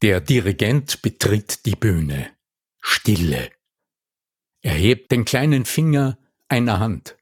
Der 0.00 0.20
Dirigent 0.20 1.02
betritt 1.02 1.66
die 1.66 1.74
Bühne. 1.74 2.30
Stille. 2.80 3.50
Er 4.62 4.74
hebt 4.74 5.10
den 5.10 5.24
kleinen 5.24 5.64
Finger 5.64 6.18
einer 6.48 6.78
Hand 6.78 7.16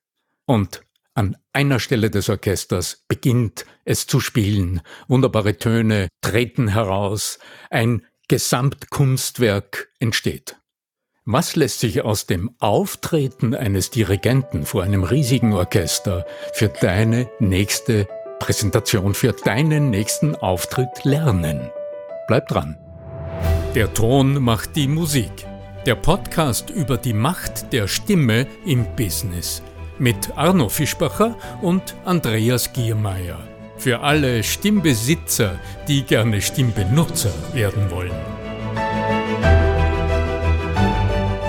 und 0.44 0.82
an 1.14 1.38
einer 1.54 1.80
Stelle 1.80 2.10
des 2.10 2.28
Orchesters 2.28 3.02
beginnt 3.08 3.64
es 3.86 4.06
zu 4.06 4.20
spielen. 4.20 4.82
Wunderbare 5.08 5.56
Töne 5.56 6.08
treten 6.20 6.68
heraus. 6.68 7.38
Ein 7.70 8.04
Gesamtkunstwerk 8.28 9.88
entsteht. 9.98 10.56
Was 11.24 11.56
lässt 11.56 11.80
sich 11.80 12.02
aus 12.02 12.26
dem 12.26 12.54
Auftreten 12.58 13.54
eines 13.54 13.88
Dirigenten 13.88 14.66
vor 14.66 14.82
einem 14.82 15.02
riesigen 15.02 15.54
Orchester 15.54 16.26
für 16.52 16.68
deine 16.68 17.30
nächste 17.38 18.06
Präsentation, 18.38 19.14
für 19.14 19.32
deinen 19.32 19.88
nächsten 19.88 20.36
Auftritt 20.36 21.04
lernen? 21.04 21.70
Bleib 22.26 22.48
dran. 22.48 22.76
Der 23.76 23.94
Ton 23.94 24.42
macht 24.42 24.74
die 24.74 24.88
Musik. 24.88 25.30
Der 25.84 25.94
Podcast 25.94 26.70
über 26.70 26.96
die 26.96 27.12
Macht 27.12 27.72
der 27.72 27.86
Stimme 27.86 28.48
im 28.64 28.84
Business. 28.96 29.62
Mit 30.00 30.36
Arno 30.36 30.68
Fischbacher 30.68 31.36
und 31.62 31.94
Andreas 32.04 32.72
Giermeier. 32.72 33.38
Für 33.76 34.00
alle 34.00 34.42
Stimmbesitzer, 34.42 35.60
die 35.86 36.02
gerne 36.02 36.40
Stimmbenutzer 36.40 37.30
werden 37.52 37.88
wollen. 37.92 38.10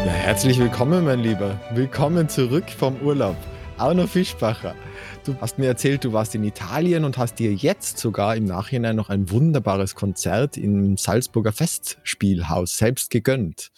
Ja, 0.06 0.12
herzlich 0.12 0.60
willkommen, 0.60 1.06
mein 1.06 1.22
Lieber. 1.22 1.60
Willkommen 1.72 2.30
zurück 2.30 2.70
vom 2.70 2.98
Urlaub. 2.98 3.38
Arno 3.78 4.08
Fischbacher. 4.08 4.76
Du 5.24 5.36
hast 5.40 5.60
mir 5.60 5.68
erzählt, 5.68 6.04
du 6.04 6.12
warst 6.12 6.34
in 6.34 6.44
Italien 6.44 7.06
und 7.06 7.20
hast 7.20 7.36
dir 7.36 7.54
jetzt 7.54 8.00
sogar 8.00 8.36
im 8.36 8.46
Nachhinein 8.46 8.96
noch 8.96 9.10
ein 9.10 9.30
wunderbares 9.30 9.94
Konzert 9.94 10.58
im 10.58 10.98
Salzburger 10.98 11.52
Festspielhaus 11.52 12.76
selbst 12.76 13.12
gegönnt. 13.12 13.70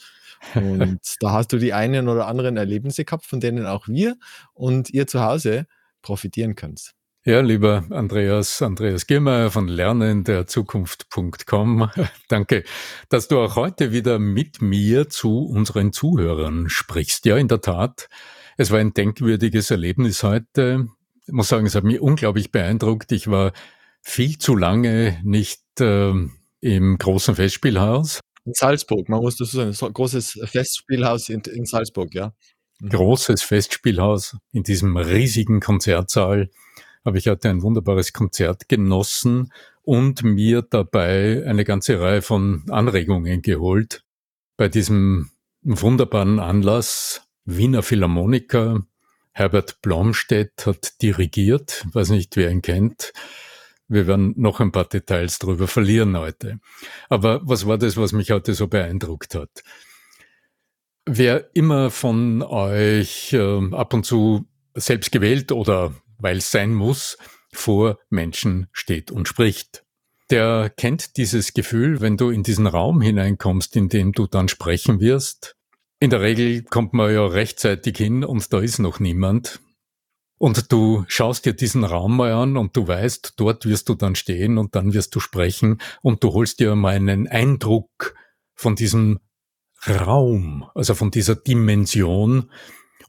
Und 0.55 1.01
da 1.19 1.33
hast 1.33 1.51
du 1.51 1.57
die 1.57 1.73
einen 1.73 2.07
oder 2.07 2.27
anderen 2.27 2.55
Erlebnisse 2.55 3.03
gehabt, 3.03 3.25
von 3.25 3.41
denen 3.41 3.65
auch 3.65 3.89
wir 3.89 4.15
und 4.53 4.89
ihr 4.89 5.05
zu 5.05 5.21
Hause 5.21 5.67
profitieren 6.01 6.55
könnt. 6.55 6.93
Ja, 7.25 7.41
lieber 7.41 7.83
Andreas, 7.89 8.61
Andreas 8.61 9.05
Giermeier 9.05 9.51
von 9.51 9.67
lernenderzukunft.com. 9.67 11.91
Danke, 12.29 12.63
dass 13.09 13.27
du 13.27 13.41
auch 13.41 13.57
heute 13.57 13.91
wieder 13.91 14.17
mit 14.17 14.61
mir 14.61 15.09
zu 15.09 15.45
unseren 15.45 15.91
Zuhörern 15.91 16.69
sprichst. 16.69 17.25
Ja, 17.25 17.35
in 17.35 17.49
der 17.49 17.59
Tat, 17.59 18.07
es 18.59 18.71
war 18.71 18.79
ein 18.79 18.93
denkwürdiges 18.93 19.71
Erlebnis 19.71 20.21
heute. 20.21 20.89
Ich 21.25 21.33
muss 21.33 21.47
sagen, 21.47 21.65
es 21.65 21.75
hat 21.75 21.85
mich 21.85 22.01
unglaublich 22.01 22.51
beeindruckt. 22.51 23.09
Ich 23.13 23.29
war 23.31 23.53
viel 24.01 24.37
zu 24.37 24.53
lange 24.53 25.17
nicht 25.23 25.63
äh, 25.79 26.11
im 26.59 26.97
großen 26.97 27.35
Festspielhaus. 27.35 28.19
In 28.43 28.53
Salzburg, 28.53 29.07
man 29.07 29.21
muss 29.21 29.37
das 29.37 29.51
sagen, 29.51 29.73
ein 29.81 29.93
großes 29.93 30.41
Festspielhaus 30.43 31.29
in, 31.29 31.39
in 31.53 31.63
Salzburg, 31.63 32.13
ja. 32.13 32.33
Mhm. 32.81 32.89
Großes 32.89 33.43
Festspielhaus 33.43 34.35
in 34.51 34.63
diesem 34.63 34.97
riesigen 34.97 35.61
Konzertsaal 35.61 36.49
habe 37.05 37.17
ich 37.17 37.29
heute 37.29 37.49
ein 37.49 37.61
wunderbares 37.61 38.11
Konzert 38.11 38.67
genossen 38.67 39.53
und 39.83 40.23
mir 40.23 40.63
dabei 40.63 41.45
eine 41.47 41.63
ganze 41.63 42.01
Reihe 42.01 42.21
von 42.21 42.65
Anregungen 42.69 43.41
geholt. 43.41 44.03
Bei 44.57 44.67
diesem 44.67 45.31
wunderbaren 45.61 46.39
Anlass 46.39 47.28
Wiener 47.57 47.81
Philharmoniker, 47.81 48.85
Herbert 49.31 49.81
Blomstedt 49.81 50.65
hat 50.65 51.01
dirigiert, 51.01 51.85
weiß 51.93 52.09
nicht, 52.09 52.35
wer 52.35 52.51
ihn 52.51 52.61
kennt. 52.61 53.11
Wir 53.87 54.05
werden 54.05 54.33
noch 54.37 54.59
ein 54.59 54.71
paar 54.71 54.85
Details 54.85 55.39
darüber 55.39 55.67
verlieren 55.67 56.15
heute. 56.15 56.59
Aber 57.09 57.41
was 57.43 57.65
war 57.65 57.79
das, 57.79 57.97
was 57.97 58.11
mich 58.11 58.29
heute 58.29 58.53
so 58.53 58.67
beeindruckt 58.67 59.33
hat? 59.33 59.49
Wer 61.05 61.49
immer 61.55 61.89
von 61.89 62.43
euch 62.43 63.33
äh, 63.33 63.73
ab 63.73 63.95
und 63.95 64.05
zu 64.05 64.45
selbst 64.75 65.11
gewählt 65.11 65.51
oder 65.51 65.95
weil 66.19 66.37
es 66.37 66.51
sein 66.51 66.73
muss, 66.73 67.17
vor 67.51 67.97
Menschen 68.11 68.67
steht 68.71 69.09
und 69.09 69.27
spricht. 69.27 69.83
Der 70.29 70.71
kennt 70.77 71.17
dieses 71.17 71.53
Gefühl, 71.53 71.99
wenn 71.99 72.15
du 72.15 72.29
in 72.29 72.43
diesen 72.43 72.67
Raum 72.67 73.01
hineinkommst, 73.01 73.75
in 73.75 73.89
dem 73.89 74.11
du 74.11 74.27
dann 74.27 74.47
sprechen 74.47 74.99
wirst, 74.99 75.55
in 75.99 76.09
der 76.09 76.21
Regel 76.21 76.63
kommt 76.63 76.93
man 76.93 77.13
ja 77.13 77.25
rechtzeitig 77.25 77.97
hin 77.97 78.23
und 78.23 78.51
da 78.53 78.59
ist 78.59 78.79
noch 78.79 78.99
niemand. 78.99 79.59
Und 80.37 80.71
du 80.71 81.03
schaust 81.09 81.45
dir 81.45 81.53
diesen 81.53 81.83
Raum 81.83 82.15
mal 82.15 82.31
an 82.31 82.55
und 82.55 82.75
du 82.77 82.87
weißt, 82.87 83.33
dort 83.35 83.65
wirst 83.65 83.89
du 83.89 83.95
dann 83.95 84.15
stehen 84.15 84.57
und 84.57 84.73
dann 84.73 84.93
wirst 84.93 85.13
du 85.13 85.19
sprechen 85.19 85.81
und 86.01 86.23
du 86.23 86.33
holst 86.33 86.61
dir 86.61 86.75
mal 86.75 86.95
einen 86.95 87.27
Eindruck 87.27 88.15
von 88.55 88.75
diesem 88.75 89.19
Raum, 89.85 90.69
also 90.73 90.95
von 90.95 91.11
dieser 91.11 91.35
Dimension. 91.35 92.49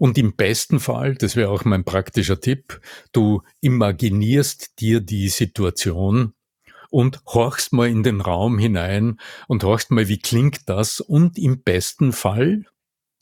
Und 0.00 0.18
im 0.18 0.34
besten 0.34 0.80
Fall, 0.80 1.14
das 1.14 1.36
wäre 1.36 1.50
auch 1.50 1.64
mein 1.64 1.84
praktischer 1.84 2.40
Tipp, 2.40 2.80
du 3.12 3.42
imaginierst 3.60 4.80
dir 4.80 5.00
die 5.00 5.28
Situation 5.28 6.32
und 6.90 7.22
horchst 7.26 7.72
mal 7.72 7.88
in 7.88 8.02
den 8.02 8.20
Raum 8.20 8.58
hinein 8.58 9.20
und 9.46 9.62
horchst 9.62 9.92
mal, 9.92 10.08
wie 10.08 10.18
klingt 10.18 10.68
das 10.68 11.00
und 11.00 11.38
im 11.38 11.62
besten 11.62 12.12
Fall, 12.12 12.64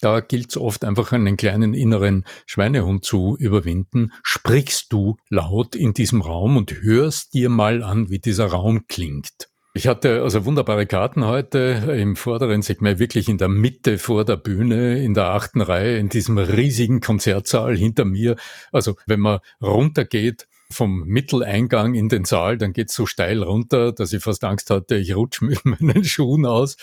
da 0.01 0.21
gilt 0.21 0.51
es 0.51 0.57
oft 0.57 0.85
einfach 0.85 1.13
einen 1.13 1.37
kleinen 1.37 1.75
inneren 1.75 2.25
Schweinehund 2.47 3.05
zu 3.05 3.37
überwinden. 3.39 4.13
Sprichst 4.23 4.93
du 4.93 5.17
laut 5.29 5.75
in 5.75 5.93
diesem 5.93 6.21
Raum 6.23 6.57
und 6.57 6.83
hörst 6.83 7.35
dir 7.35 7.49
mal 7.49 7.83
an, 7.83 8.11
wie 8.11 8.19
dieser 8.19 8.47
Raum 8.47 8.87
klingt. 8.89 9.49
Ich 9.75 9.87
hatte 9.87 10.23
also 10.23 10.45
wunderbare 10.45 10.87
Karten 10.87 11.25
heute 11.25 11.95
im 11.97 12.17
vorderen 12.17 12.63
Segment, 12.63 12.99
wirklich 12.99 13.29
in 13.29 13.39
der 13.39 13.49
Mitte 13.49 13.99
vor 13.99 14.25
der 14.25 14.37
Bühne, 14.37 15.03
in 15.03 15.15
der 15.15 15.27
achten 15.27 15.61
Reihe, 15.61 15.99
in 15.99 16.09
diesem 16.09 16.39
riesigen 16.39 17.01
Konzertsaal 17.01 17.77
hinter 17.77 18.05
mir. 18.05 18.37
Also 18.73 18.97
wenn 19.07 19.21
man 19.21 19.39
runtergeht 19.63 20.49
vom 20.71 21.05
Mitteleingang 21.05 21.95
in 21.95 22.09
den 22.09 22.25
Saal, 22.25 22.59
dann 22.59 22.73
geht's 22.73 22.95
so 22.95 23.07
steil 23.07 23.43
runter, 23.43 23.93
dass 23.93 24.13
ich 24.13 24.23
fast 24.23 24.45
Angst 24.45 24.71
hatte, 24.71 24.97
ich 24.97 25.15
rutsche 25.15 25.45
mit 25.45 25.65
meinen 25.65 26.05
Schuhen 26.05 26.45
aus 26.45 26.77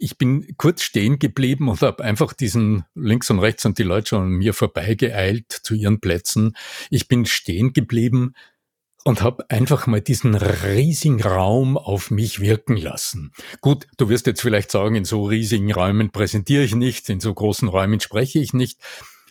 ich 0.00 0.16
bin 0.16 0.56
kurz 0.56 0.82
stehen 0.82 1.18
geblieben 1.18 1.68
und 1.68 1.82
habe 1.82 2.02
einfach 2.02 2.32
diesen 2.32 2.84
links 2.94 3.30
und 3.30 3.38
rechts 3.38 3.66
und 3.66 3.78
die 3.78 3.82
Leute 3.82 4.08
schon 4.08 4.22
an 4.22 4.30
mir 4.30 4.54
vorbeigeeilt 4.54 5.52
zu 5.52 5.74
ihren 5.74 6.00
Plätzen. 6.00 6.56
Ich 6.88 7.06
bin 7.06 7.26
stehen 7.26 7.74
geblieben 7.74 8.32
und 9.04 9.22
habe 9.22 9.48
einfach 9.50 9.86
mal 9.86 10.00
diesen 10.00 10.34
riesigen 10.34 11.22
Raum 11.22 11.76
auf 11.76 12.10
mich 12.10 12.40
wirken 12.40 12.76
lassen. 12.76 13.32
Gut, 13.60 13.86
du 13.98 14.08
wirst 14.08 14.26
jetzt 14.26 14.40
vielleicht 14.40 14.70
sagen, 14.70 14.94
in 14.94 15.04
so 15.04 15.24
riesigen 15.24 15.70
Räumen 15.72 16.10
präsentiere 16.10 16.64
ich 16.64 16.74
nicht, 16.74 17.08
in 17.10 17.20
so 17.20 17.32
großen 17.32 17.68
Räumen 17.68 18.00
spreche 18.00 18.38
ich 18.38 18.54
nicht. 18.54 18.80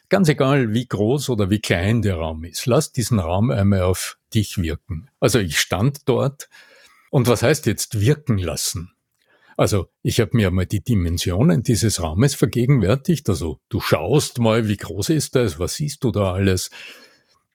Ganz 0.07 0.29
egal, 0.29 0.73
wie 0.73 0.87
groß 0.87 1.29
oder 1.29 1.49
wie 1.49 1.59
klein 1.59 2.01
der 2.01 2.15
Raum 2.15 2.43
ist, 2.43 2.65
lass 2.67 2.91
diesen 2.91 3.19
Raum 3.19 3.51
einmal 3.51 3.81
auf 3.81 4.17
dich 4.33 4.59
wirken. 4.59 5.09
Also 5.19 5.39
ich 5.39 5.59
stand 5.59 6.07
dort 6.07 6.47
und 7.09 7.27
was 7.27 7.41
heißt 7.41 7.65
jetzt 7.65 7.99
wirken 7.99 8.37
lassen? 8.37 8.91
Also 9.59 9.89
ich 10.03 10.21
habe 10.21 10.37
mir 10.37 10.51
mal 10.51 10.65
die 10.65 10.81
Dimensionen 10.81 11.63
dieses 11.63 12.01
Raumes 12.01 12.33
vergegenwärtigt. 12.33 13.27
Also 13.27 13.59
du 13.67 13.81
schaust 13.81 14.39
mal, 14.39 14.69
wie 14.69 14.77
groß 14.77 15.09
ist 15.09 15.35
das, 15.35 15.59
was 15.59 15.75
siehst 15.75 16.05
du 16.05 16.11
da 16.11 16.31
alles, 16.31 16.69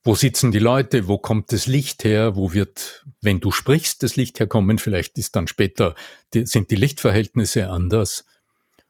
wo 0.03 0.15
sitzen 0.15 0.53
die 0.53 0.59
Leute, 0.59 1.09
wo 1.09 1.17
kommt 1.17 1.51
das 1.51 1.67
Licht 1.67 2.05
her, 2.05 2.37
wo 2.37 2.53
wird, 2.53 3.07
wenn 3.23 3.41
du 3.41 3.51
sprichst, 3.51 4.03
das 4.03 4.17
Licht 4.17 4.39
herkommen, 4.39 4.77
vielleicht 4.79 5.17
ist 5.17 5.35
dann 5.35 5.47
später, 5.47 5.95
die, 6.35 6.45
sind 6.45 6.71
die 6.71 6.77
Lichtverhältnisse 6.77 7.71
anders. 7.71 8.27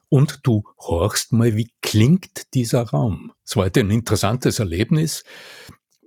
Und 0.09 0.41
du 0.43 0.65
horchst 0.77 1.31
mal, 1.31 1.55
wie 1.55 1.71
klingt 1.81 2.53
dieser 2.53 2.81
Raum. 2.81 3.31
Es 3.45 3.55
war 3.55 3.63
heute 3.63 3.79
ein 3.79 3.91
interessantes 3.91 4.59
Erlebnis. 4.59 5.23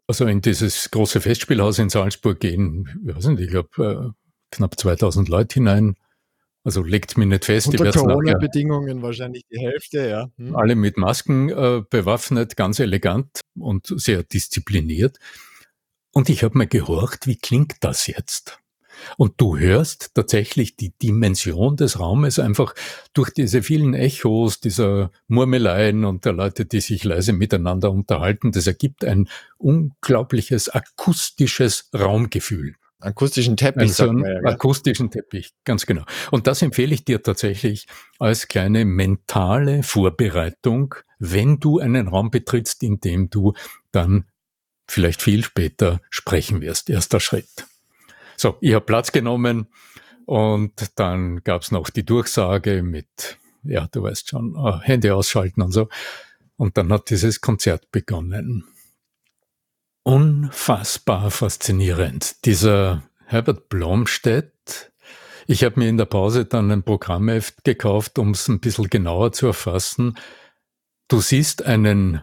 Also 0.06 0.26
in 0.26 0.42
dieses 0.42 0.90
große 0.90 1.22
Festspielhaus 1.22 1.78
in 1.78 1.88
Salzburg 1.88 2.38
gehen, 2.38 3.00
ich 3.08 3.16
weiß 3.16 3.28
nicht, 3.28 3.40
ich 3.40 3.48
glaube, 3.48 4.12
äh, 4.12 4.54
knapp 4.54 4.78
2000 4.78 5.30
Leute 5.30 5.54
hinein 5.54 5.96
also 6.68 6.82
legt 6.82 7.16
mich 7.16 7.26
nicht 7.26 7.46
fest. 7.46 7.68
Unter 7.68 7.90
Corona-Bedingungen 7.90 9.00
wahrscheinlich 9.00 9.42
die 9.50 9.58
Hälfte, 9.58 10.06
ja. 10.06 10.30
Hm. 10.36 10.54
Alle 10.54 10.74
mit 10.74 10.98
Masken 10.98 11.48
äh, 11.48 11.82
bewaffnet, 11.88 12.56
ganz 12.56 12.78
elegant 12.78 13.40
und 13.58 13.86
sehr 13.86 14.22
diszipliniert. 14.22 15.18
Und 16.12 16.28
ich 16.28 16.44
habe 16.44 16.58
mir 16.58 16.66
gehorcht, 16.66 17.26
wie 17.26 17.36
klingt 17.36 17.76
das 17.80 18.06
jetzt? 18.06 18.58
Und 19.16 19.40
du 19.40 19.56
hörst 19.56 20.10
tatsächlich 20.12 20.76
die 20.76 20.92
Dimension 20.98 21.76
des 21.76 21.98
Raumes 21.98 22.38
einfach 22.38 22.74
durch 23.14 23.30
diese 23.30 23.62
vielen 23.62 23.94
Echos, 23.94 24.60
dieser 24.60 25.10
Murmeleien 25.26 26.04
und 26.04 26.26
der 26.26 26.34
Leute, 26.34 26.66
die 26.66 26.80
sich 26.80 27.02
leise 27.02 27.32
miteinander 27.32 27.90
unterhalten. 27.90 28.52
Das 28.52 28.66
ergibt 28.66 29.06
ein 29.06 29.26
unglaubliches 29.56 30.68
akustisches 30.68 31.88
Raumgefühl. 31.94 32.74
Akustischen 33.00 33.56
Teppich. 33.56 33.90
Also 33.90 34.08
einen 34.08 34.24
ja, 34.24 34.50
akustischen 34.50 35.10
Teppich, 35.10 35.54
ganz 35.64 35.86
genau. 35.86 36.04
Und 36.30 36.46
das 36.46 36.62
empfehle 36.62 36.94
ich 36.94 37.04
dir 37.04 37.22
tatsächlich 37.22 37.86
als 38.18 38.48
kleine 38.48 38.84
mentale 38.84 39.82
Vorbereitung, 39.82 40.94
wenn 41.18 41.60
du 41.60 41.78
einen 41.78 42.08
Raum 42.08 42.30
betrittst, 42.30 42.82
in 42.82 43.00
dem 43.00 43.30
du 43.30 43.54
dann 43.92 44.24
vielleicht 44.88 45.22
viel 45.22 45.44
später 45.44 46.00
sprechen 46.10 46.60
wirst. 46.60 46.90
Erster 46.90 47.20
Schritt. 47.20 47.66
So, 48.36 48.56
ich 48.60 48.74
habe 48.74 48.84
Platz 48.84 49.12
genommen 49.12 49.68
Und 50.28 50.90
dann 50.96 51.42
gab's 51.42 51.70
noch 51.70 51.88
die 51.88 52.04
Durchsage 52.04 52.82
mit, 52.82 53.38
ja, 53.62 53.88
du 53.90 54.02
weißt 54.02 54.28
schon, 54.28 54.56
äh, 54.56 54.78
Hände 54.82 55.14
ausschalten 55.14 55.62
und 55.62 55.72
so. 55.72 55.88
Und 56.58 56.76
dann 56.76 56.92
hat 56.92 57.08
dieses 57.08 57.40
Konzert 57.40 57.90
begonnen. 57.92 58.64
Unfassbar 60.08 61.30
faszinierend. 61.30 62.46
Dieser 62.46 63.02
Herbert 63.26 63.68
Blomstedt, 63.68 64.90
ich 65.46 65.64
habe 65.64 65.78
mir 65.78 65.90
in 65.90 65.98
der 65.98 66.06
Pause 66.06 66.46
dann 66.46 66.70
ein 66.70 66.82
Programmheft 66.82 67.62
gekauft, 67.62 68.18
um 68.18 68.30
es 68.30 68.48
ein 68.48 68.58
bisschen 68.58 68.88
genauer 68.88 69.32
zu 69.32 69.48
erfassen. 69.48 70.14
Du 71.08 71.20
siehst 71.20 71.66
einen 71.66 72.22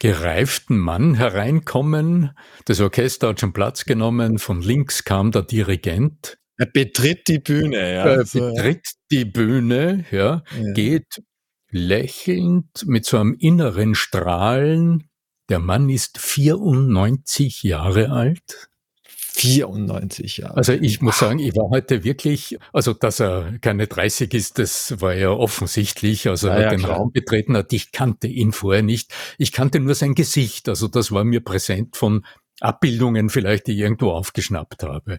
gereiften 0.00 0.76
Mann 0.76 1.14
hereinkommen, 1.14 2.36
das 2.64 2.80
Orchester 2.80 3.28
hat 3.28 3.38
schon 3.38 3.52
Platz 3.52 3.84
genommen, 3.84 4.40
von 4.40 4.60
links 4.60 5.04
kam 5.04 5.30
der 5.30 5.42
Dirigent. 5.42 6.36
Er 6.56 6.66
betritt 6.66 7.28
die 7.28 7.38
Bühne, 7.38 7.94
ja. 7.94 8.06
Er 8.06 8.24
betritt 8.24 8.88
die 9.12 9.24
Bühne, 9.24 10.04
ja, 10.10 10.42
ja, 10.60 10.72
geht 10.72 11.22
lächelnd 11.70 12.86
mit 12.86 13.06
so 13.06 13.18
einem 13.18 13.36
inneren 13.38 13.94
Strahlen. 13.94 15.09
Der 15.50 15.58
Mann 15.58 15.90
ist 15.90 16.18
94 16.18 17.64
Jahre 17.64 18.10
alt. 18.10 18.70
94 19.04 20.38
Jahre. 20.38 20.56
Also 20.56 20.72
ich 20.72 21.00
muss 21.00 21.18
sagen, 21.18 21.40
ich 21.40 21.56
war 21.56 21.70
heute 21.70 22.04
wirklich, 22.04 22.56
also 22.72 22.92
dass 22.92 23.20
er 23.20 23.58
keine 23.60 23.88
30 23.88 24.32
ist, 24.34 24.58
das 24.58 25.00
war 25.00 25.14
ja 25.14 25.30
offensichtlich. 25.30 26.28
Also 26.28 26.48
er 26.48 26.58
ja, 26.58 26.64
hat 26.66 26.72
den 26.72 26.80
klar. 26.80 26.98
Raum 26.98 27.10
betreten 27.10 27.56
hat, 27.56 27.72
ich 27.72 27.90
kannte 27.90 28.28
ihn 28.28 28.52
vorher 28.52 28.82
nicht. 28.82 29.12
Ich 29.38 29.50
kannte 29.50 29.80
nur 29.80 29.94
sein 29.94 30.14
Gesicht. 30.14 30.68
Also 30.68 30.88
das 30.88 31.10
war 31.10 31.24
mir 31.24 31.40
präsent 31.40 31.96
von 31.96 32.24
Abbildungen 32.60 33.28
vielleicht, 33.28 33.66
die 33.66 33.72
ich 33.72 33.78
irgendwo 33.78 34.10
aufgeschnappt 34.10 34.84
habe. 34.84 35.18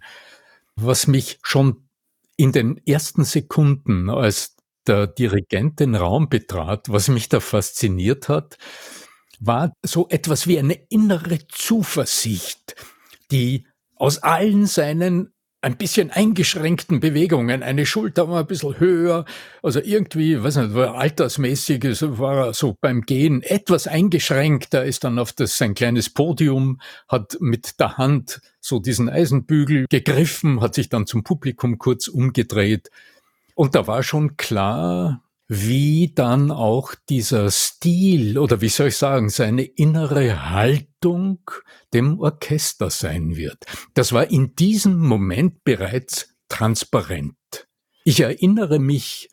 Was 0.75 1.07
mich 1.07 1.39
schon 1.43 1.89
in 2.37 2.53
den 2.53 2.79
ersten 2.85 3.25
Sekunden, 3.25 4.09
als 4.09 4.55
der 4.87 5.07
Dirigent 5.07 5.79
den 5.79 5.95
Raum 5.95 6.29
betrat, 6.29 6.89
was 6.89 7.07
mich 7.07 7.27
da 7.27 7.39
fasziniert 7.39 8.29
hat, 8.29 8.57
war 9.41 9.73
so 9.83 10.07
etwas 10.09 10.47
wie 10.47 10.59
eine 10.59 10.75
innere 10.89 11.39
Zuversicht, 11.49 12.75
die 13.31 13.67
aus 13.95 14.19
allen 14.19 14.67
seinen 14.67 15.33
ein 15.63 15.77
bisschen 15.77 16.09
eingeschränkten 16.09 16.99
Bewegungen, 16.99 17.61
eine 17.61 17.85
Schulter 17.85 18.27
war 18.27 18.39
ein 18.39 18.47
bisschen 18.47 18.79
höher, 18.79 19.25
also 19.61 19.79
irgendwie, 19.79 20.41
weiß 20.41 20.55
nicht, 20.55 20.73
war 20.73 20.95
altersmäßig, 20.95 21.83
war 22.17 22.47
er 22.47 22.53
so 22.55 22.75
beim 22.81 23.01
Gehen 23.01 23.43
etwas 23.43 23.85
eingeschränkt, 23.85 24.73
er 24.73 24.85
ist 24.85 25.03
dann 25.03 25.19
auf 25.19 25.33
das, 25.33 25.57
sein 25.57 25.75
kleines 25.75 26.09
Podium, 26.09 26.81
hat 27.07 27.37
mit 27.39 27.79
der 27.79 27.97
Hand 27.97 28.41
so 28.59 28.79
diesen 28.79 29.07
Eisenbügel 29.07 29.85
gegriffen, 29.87 30.61
hat 30.61 30.73
sich 30.73 30.89
dann 30.89 31.05
zum 31.05 31.23
Publikum 31.23 31.77
kurz 31.77 32.07
umgedreht. 32.07 32.89
Und 33.53 33.75
da 33.75 33.85
war 33.85 34.01
schon 34.01 34.37
klar, 34.37 35.21
wie 35.53 36.13
dann 36.15 36.49
auch 36.49 36.95
dieser 37.09 37.51
Stil 37.51 38.37
oder 38.37 38.61
wie 38.61 38.69
soll 38.69 38.87
ich 38.87 38.95
sagen, 38.95 39.27
seine 39.27 39.63
innere 39.63 40.49
Haltung 40.49 41.41
dem 41.93 42.21
Orchester 42.21 42.89
sein 42.89 43.35
wird. 43.35 43.57
Das 43.93 44.13
war 44.13 44.31
in 44.31 44.55
diesem 44.55 44.97
Moment 44.97 45.65
bereits 45.65 46.33
transparent. 46.47 47.35
Ich 48.05 48.21
erinnere 48.21 48.79
mich, 48.79 49.29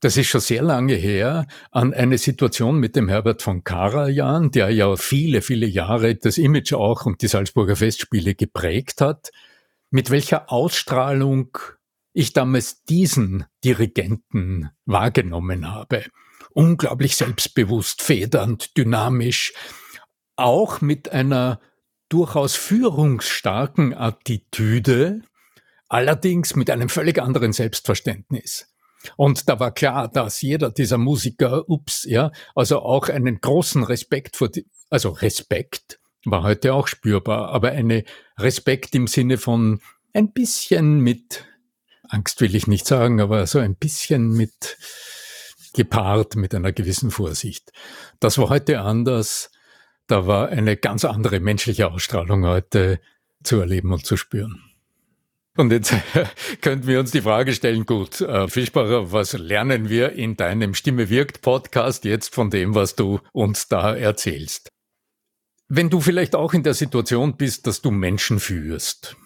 das 0.00 0.16
ist 0.16 0.28
schon 0.28 0.40
sehr 0.40 0.62
lange 0.62 0.94
her, 0.94 1.46
an 1.70 1.92
eine 1.92 2.16
Situation 2.16 2.78
mit 2.78 2.96
dem 2.96 3.10
Herbert 3.10 3.42
von 3.42 3.62
Karajan, 3.62 4.50
der 4.50 4.70
ja 4.70 4.96
viele, 4.96 5.42
viele 5.42 5.66
Jahre 5.66 6.14
das 6.14 6.38
Image 6.38 6.72
auch 6.72 7.04
und 7.04 7.20
die 7.20 7.28
Salzburger 7.28 7.76
Festspiele 7.76 8.34
geprägt 8.34 9.02
hat, 9.02 9.32
mit 9.90 10.08
welcher 10.08 10.50
Ausstrahlung 10.50 11.58
ich 12.18 12.32
damals 12.32 12.82
diesen 12.82 13.44
Dirigenten 13.64 14.70
wahrgenommen 14.86 15.70
habe. 15.70 16.04
Unglaublich 16.50 17.14
selbstbewusst, 17.14 18.02
federnd, 18.02 18.76
dynamisch, 18.76 19.52
auch 20.34 20.80
mit 20.80 21.12
einer 21.12 21.60
durchaus 22.08 22.56
führungsstarken 22.56 23.94
Attitüde, 23.94 25.22
allerdings 25.88 26.56
mit 26.56 26.70
einem 26.70 26.88
völlig 26.88 27.22
anderen 27.22 27.52
Selbstverständnis. 27.52 28.66
Und 29.16 29.48
da 29.48 29.60
war 29.60 29.72
klar, 29.72 30.08
dass 30.08 30.42
jeder 30.42 30.72
dieser 30.72 30.98
Musiker, 30.98 31.68
ups, 31.68 32.02
ja, 32.02 32.32
also 32.56 32.80
auch 32.80 33.08
einen 33.08 33.40
großen 33.40 33.84
Respekt 33.84 34.36
vor, 34.36 34.48
die, 34.48 34.66
also 34.90 35.10
Respekt 35.10 36.00
war 36.24 36.42
heute 36.42 36.74
auch 36.74 36.88
spürbar, 36.88 37.50
aber 37.50 37.70
eine 37.70 38.02
Respekt 38.36 38.96
im 38.96 39.06
Sinne 39.06 39.38
von 39.38 39.80
ein 40.12 40.32
bisschen 40.32 40.98
mit 40.98 41.44
Angst 42.08 42.40
will 42.40 42.54
ich 42.54 42.66
nicht 42.66 42.86
sagen, 42.86 43.20
aber 43.20 43.46
so 43.46 43.58
ein 43.58 43.76
bisschen 43.76 44.32
mit 44.32 44.76
gepaart 45.74 46.36
mit 46.36 46.54
einer 46.54 46.72
gewissen 46.72 47.10
Vorsicht. 47.10 47.72
Das 48.20 48.38
war 48.38 48.48
heute 48.48 48.80
anders. 48.80 49.50
Da 50.06 50.26
war 50.26 50.48
eine 50.48 50.76
ganz 50.76 51.04
andere 51.04 51.40
menschliche 51.40 51.90
Ausstrahlung 51.90 52.46
heute 52.46 53.00
zu 53.42 53.60
erleben 53.60 53.92
und 53.92 54.04
zu 54.04 54.16
spüren. 54.16 54.62
Und 55.56 55.72
jetzt 55.72 55.92
könnten 56.60 56.86
wir 56.86 57.00
uns 57.00 57.10
die 57.10 57.20
Frage 57.20 57.52
stellen, 57.52 57.84
gut, 57.84 58.20
äh, 58.20 58.48
Fischbacher, 58.48 59.12
was 59.12 59.32
lernen 59.32 59.88
wir 59.88 60.12
in 60.12 60.36
deinem 60.36 60.74
Stimme 60.74 61.10
wirkt 61.10 61.42
Podcast 61.42 62.04
jetzt 62.04 62.34
von 62.34 62.48
dem, 62.48 62.74
was 62.74 62.94
du 62.94 63.20
uns 63.32 63.68
da 63.68 63.94
erzählst? 63.94 64.70
Wenn 65.68 65.90
du 65.90 66.00
vielleicht 66.00 66.34
auch 66.34 66.54
in 66.54 66.62
der 66.62 66.74
Situation 66.74 67.36
bist, 67.36 67.66
dass 67.66 67.82
du 67.82 67.90
Menschen 67.90 68.40
führst, 68.40 69.16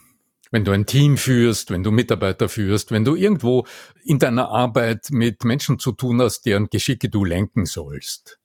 wenn 0.52 0.64
du 0.64 0.70
ein 0.70 0.86
Team 0.86 1.16
führst, 1.16 1.70
wenn 1.70 1.82
du 1.82 1.90
Mitarbeiter 1.90 2.48
führst, 2.48 2.92
wenn 2.92 3.04
du 3.04 3.16
irgendwo 3.16 3.66
in 4.04 4.20
deiner 4.20 4.50
Arbeit 4.50 5.08
mit 5.10 5.44
Menschen 5.44 5.80
zu 5.80 5.92
tun 5.92 6.20
hast, 6.20 6.42
deren 6.42 6.68
Geschicke 6.68 7.08
du 7.08 7.24
lenken 7.24 7.64
sollst. 7.64 8.38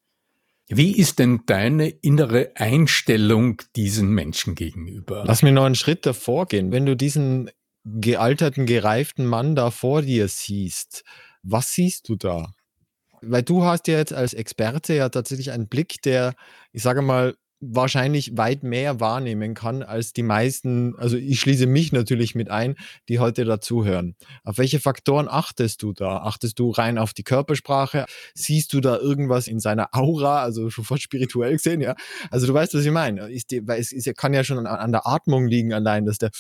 Wie 0.69 0.98
ist 0.98 1.19
denn 1.19 1.42
deine 1.45 1.89
innere 1.89 2.51
Einstellung 2.56 3.62
diesen 3.75 4.09
Menschen 4.09 4.56
gegenüber? 4.56 5.24
Lass 5.25 5.44
mir 5.44 5.51
noch 5.51 5.65
einen 5.65 5.75
Schritt 5.75 6.06
davor 6.06 6.45
gehen. 6.45 6.71
Wenn 6.71 6.86
du 6.86 6.95
diesen 6.95 7.51
gealterten, 7.86 8.65
gereiften 8.65 9.25
Mann 9.25 9.56
da 9.56 9.69
vor 9.71 10.01
dir 10.01 10.27
siehst, 10.27 11.03
was 11.44 11.71
siehst 11.71 12.10
du 12.10 12.15
da? 12.15 12.51
Weil 13.21 13.44
du 13.44 13.63
hast 13.63 13.88
ja 13.88 13.98
jetzt 13.98 14.13
als 14.13 14.33
Experte 14.33 14.94
ja 14.94 15.10
tatsächlich 15.10 15.51
einen 15.51 15.68
Blick, 15.68 16.01
der, 16.01 16.36
ich 16.71 16.83
sage 16.83 17.01
mal, 17.01 17.36
wahrscheinlich 17.59 18.38
weit 18.38 18.63
mehr 18.63 19.00
wahrnehmen 19.00 19.54
kann 19.54 19.81
als 19.81 20.13
die 20.13 20.24
meisten, 20.24 20.95
also 20.98 21.18
ich 21.18 21.39
schließe 21.39 21.65
mich 21.65 21.92
natürlich 21.92 22.36
mit 22.36 22.50
ein, 22.50 22.75
die 23.09 23.19
heute 23.19 23.45
dazuhören. 23.45 24.15
Auf 24.44 24.57
welche 24.57 24.80
Faktoren 24.80 25.27
achtest 25.27 25.81
du 25.81 25.94
da? 25.94 26.18
Achtest 26.18 26.59
du 26.59 26.69
rein 26.69 26.98
auf 26.98 27.13
die 27.13 27.24
Körpersprache? 27.24 28.06
Siehst 28.36 28.74
du 28.74 28.82
da 28.82 28.98
irgendwas 28.98 29.48
in 29.48 29.60
seiner 29.60 29.89
Aura, 29.93 30.41
also 30.43 30.70
schon 30.70 30.86
fast 30.86 31.03
spirituell 31.03 31.53
gesehen, 31.53 31.82
ja? 31.82 31.96
Also 32.29 32.48
du 32.48 32.53
weißt, 32.53 32.74
was 32.75 32.86
ich 32.86 32.91
meine. 32.91 33.29
Die, 33.29 33.67
weil 33.67 33.79
es 33.79 33.91
ist, 33.91 34.15
kann 34.17 34.34
ja 34.34 34.43
schon 34.43 34.60
an, 34.60 34.67
an 34.67 34.91
der 34.91 35.08
Atmung 35.08 35.48
liegen 35.48 35.74
allein, 35.74 36.05
dass 36.05 36.17
der 36.17 36.32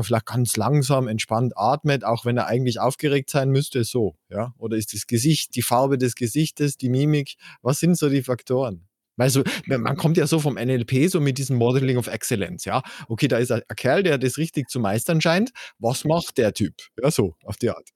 vielleicht 0.00 0.26
ganz 0.26 0.56
langsam, 0.56 1.08
entspannt 1.08 1.54
atmet, 1.56 2.04
auch 2.04 2.24
wenn 2.24 2.36
er 2.36 2.46
eigentlich 2.46 2.78
aufgeregt 2.78 3.30
sein 3.30 3.50
müsste, 3.50 3.82
so, 3.84 4.16
ja? 4.30 4.54
Oder 4.56 4.76
ist 4.76 4.94
das 4.94 5.06
Gesicht, 5.06 5.56
die 5.56 5.62
Farbe 5.62 5.98
des 5.98 6.14
Gesichtes, 6.14 6.76
die 6.76 6.88
Mimik, 6.88 7.34
was 7.62 7.80
sind 7.80 7.96
so 7.96 8.08
die 8.08 8.22
Faktoren? 8.22 8.87
Weißt 9.18 9.36
du, 9.36 9.42
man 9.66 9.96
kommt 9.96 10.16
ja 10.16 10.26
so 10.26 10.38
vom 10.38 10.54
NLP, 10.54 11.10
so 11.10 11.20
mit 11.20 11.38
diesem 11.38 11.56
Modeling 11.56 11.98
of 11.98 12.06
Excellence, 12.06 12.64
ja. 12.64 12.82
Okay, 13.08 13.28
da 13.28 13.38
ist 13.38 13.52
ein 13.52 13.62
Kerl, 13.76 14.02
der 14.02 14.16
das 14.16 14.38
richtig 14.38 14.70
zu 14.70 14.80
meistern 14.80 15.20
scheint. 15.20 15.50
Was 15.78 16.04
macht 16.04 16.38
der 16.38 16.54
Typ? 16.54 16.74
Ja, 17.02 17.10
so, 17.10 17.34
auf 17.44 17.56
die 17.56 17.70
Art. 17.70 17.88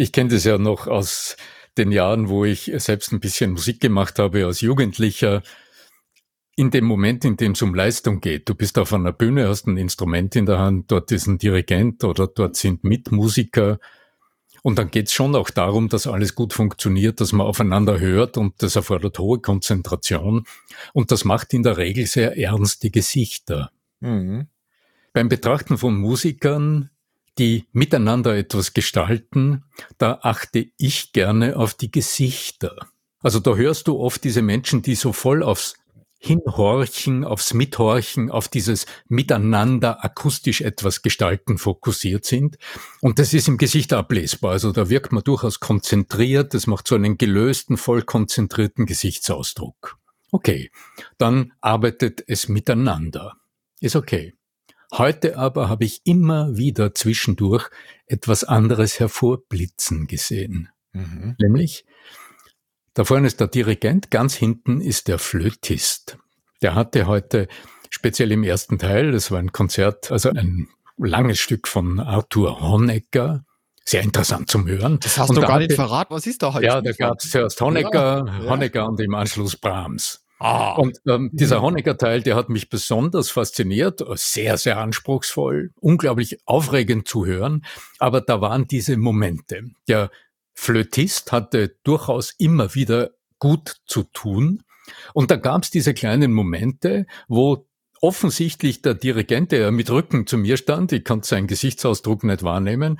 Ich 0.00 0.12
kenne 0.12 0.30
das 0.30 0.44
ja 0.44 0.58
noch 0.58 0.86
aus 0.86 1.36
den 1.76 1.90
Jahren, 1.90 2.28
wo 2.28 2.44
ich 2.44 2.70
selbst 2.76 3.10
ein 3.10 3.18
bisschen 3.18 3.50
Musik 3.50 3.80
gemacht 3.80 4.20
habe 4.20 4.46
als 4.46 4.60
Jugendlicher. 4.60 5.42
In 6.54 6.70
dem 6.70 6.84
Moment, 6.84 7.24
in 7.24 7.36
dem 7.36 7.52
es 7.52 7.62
um 7.62 7.74
Leistung 7.74 8.20
geht, 8.20 8.48
du 8.48 8.54
bist 8.54 8.78
auf 8.78 8.92
einer 8.92 9.12
Bühne, 9.12 9.48
hast 9.48 9.66
ein 9.66 9.76
Instrument 9.76 10.36
in 10.36 10.46
der 10.46 10.60
Hand, 10.60 10.92
dort 10.92 11.10
ist 11.10 11.26
ein 11.26 11.38
Dirigent 11.38 12.04
oder 12.04 12.28
dort 12.28 12.54
sind 12.54 12.84
Mitmusiker, 12.84 13.80
und 14.62 14.78
dann 14.78 14.90
geht 14.90 15.08
es 15.08 15.12
schon 15.12 15.34
auch 15.34 15.50
darum, 15.50 15.88
dass 15.88 16.06
alles 16.06 16.34
gut 16.34 16.52
funktioniert, 16.52 17.20
dass 17.20 17.32
man 17.32 17.46
aufeinander 17.46 18.00
hört 18.00 18.36
und 18.36 18.62
das 18.62 18.76
erfordert 18.76 19.18
hohe 19.18 19.38
Konzentration. 19.38 20.44
Und 20.92 21.10
das 21.10 21.24
macht 21.24 21.54
in 21.54 21.62
der 21.62 21.76
Regel 21.76 22.06
sehr 22.06 22.36
ernste 22.36 22.90
Gesichter. 22.90 23.70
Mhm. 24.00 24.46
Beim 25.12 25.28
Betrachten 25.28 25.78
von 25.78 25.96
Musikern, 25.96 26.90
die 27.38 27.66
miteinander 27.72 28.36
etwas 28.36 28.74
gestalten, 28.74 29.64
da 29.96 30.18
achte 30.22 30.66
ich 30.76 31.12
gerne 31.12 31.56
auf 31.56 31.74
die 31.74 31.90
Gesichter. 31.90 32.76
Also 33.20 33.40
da 33.40 33.54
hörst 33.54 33.88
du 33.88 33.98
oft 33.98 34.22
diese 34.24 34.42
Menschen, 34.42 34.82
die 34.82 34.94
so 34.94 35.12
voll 35.12 35.42
aufs 35.42 35.74
Hinhorchen, 36.18 37.24
aufs 37.24 37.54
Mithorchen, 37.54 38.30
auf 38.30 38.48
dieses 38.48 38.86
Miteinander 39.08 40.04
akustisch 40.04 40.60
etwas 40.60 41.02
gestalten 41.02 41.58
fokussiert 41.58 42.24
sind. 42.24 42.58
Und 43.00 43.18
das 43.18 43.32
ist 43.32 43.46
im 43.46 43.56
Gesicht 43.56 43.92
ablesbar. 43.92 44.52
Also 44.52 44.72
da 44.72 44.90
wirkt 44.90 45.12
man 45.12 45.22
durchaus 45.22 45.60
konzentriert. 45.60 46.54
Das 46.54 46.66
macht 46.66 46.88
so 46.88 46.96
einen 46.96 47.18
gelösten, 47.18 47.76
voll 47.76 48.02
konzentrierten 48.02 48.84
Gesichtsausdruck. 48.84 49.96
Okay. 50.32 50.70
Dann 51.18 51.52
arbeitet 51.60 52.24
es 52.26 52.48
miteinander. 52.48 53.36
Ist 53.80 53.96
okay. 53.96 54.34
Heute 54.92 55.36
aber 55.36 55.68
habe 55.68 55.84
ich 55.84 56.00
immer 56.04 56.56
wieder 56.56 56.94
zwischendurch 56.94 57.68
etwas 58.06 58.42
anderes 58.42 58.98
hervorblitzen 58.98 60.06
gesehen. 60.06 60.70
Mhm. 60.92 61.36
Nämlich, 61.38 61.84
da 62.98 63.04
vorne 63.04 63.28
ist 63.28 63.38
der 63.38 63.46
Dirigent, 63.46 64.10
ganz 64.10 64.34
hinten 64.34 64.80
ist 64.80 65.06
der 65.06 65.20
Flötist. 65.20 66.18
Der 66.62 66.74
hatte 66.74 67.06
heute 67.06 67.46
speziell 67.90 68.32
im 68.32 68.42
ersten 68.42 68.76
Teil, 68.76 69.12
das 69.12 69.30
war 69.30 69.38
ein 69.38 69.52
Konzert, 69.52 70.10
also 70.10 70.30
ein 70.30 70.66
langes 70.96 71.38
Stück 71.38 71.68
von 71.68 72.00
Arthur 72.00 72.60
Honecker, 72.60 73.44
sehr 73.84 74.02
interessant 74.02 74.50
zum 74.50 74.66
Hören. 74.66 74.98
Das 75.00 75.16
hast 75.16 75.30
und 75.30 75.36
du 75.36 75.42
gar 75.42 75.60
nicht 75.60 75.74
verraten. 75.74 76.12
Was 76.12 76.26
ist 76.26 76.42
da 76.42 76.52
heute? 76.52 76.66
Ja, 76.66 76.80
da 76.80 76.90
gab 76.90 77.20
es 77.20 77.30
zuerst 77.30 77.60
Honecker, 77.60 78.24
ja, 78.26 78.50
Honecker 78.50 78.88
und 78.88 78.98
im 78.98 79.14
Anschluss 79.14 79.54
Brahms. 79.54 80.24
Ah. 80.40 80.72
Und 80.72 80.98
ähm, 81.06 81.30
dieser 81.32 81.62
Honecker-Teil, 81.62 82.22
der 82.22 82.34
hat 82.34 82.48
mich 82.48 82.68
besonders 82.68 83.30
fasziniert, 83.30 84.02
sehr, 84.14 84.56
sehr 84.56 84.78
anspruchsvoll, 84.78 85.70
unglaublich 85.80 86.38
aufregend 86.46 87.06
zu 87.06 87.26
hören. 87.26 87.64
Aber 88.00 88.20
da 88.20 88.40
waren 88.40 88.66
diese 88.66 88.96
Momente. 88.96 89.62
Der 89.86 90.10
Flötist 90.60 91.30
hatte 91.30 91.76
durchaus 91.84 92.34
immer 92.36 92.74
wieder 92.74 93.10
gut 93.38 93.76
zu 93.86 94.02
tun. 94.02 94.64
Und 95.14 95.30
da 95.30 95.36
gab 95.36 95.62
es 95.62 95.70
diese 95.70 95.94
kleinen 95.94 96.32
Momente, 96.32 97.06
wo 97.28 97.68
offensichtlich 98.00 98.82
der 98.82 98.94
Dirigent, 98.94 99.52
der 99.52 99.70
mit 99.70 99.88
Rücken 99.88 100.26
zu 100.26 100.36
mir 100.36 100.56
stand, 100.56 100.90
ich 100.90 101.04
konnte 101.04 101.28
seinen 101.28 101.46
Gesichtsausdruck 101.46 102.24
nicht 102.24 102.42
wahrnehmen, 102.42 102.98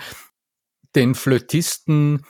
den 0.95 1.17
Flötisten 1.17 2.25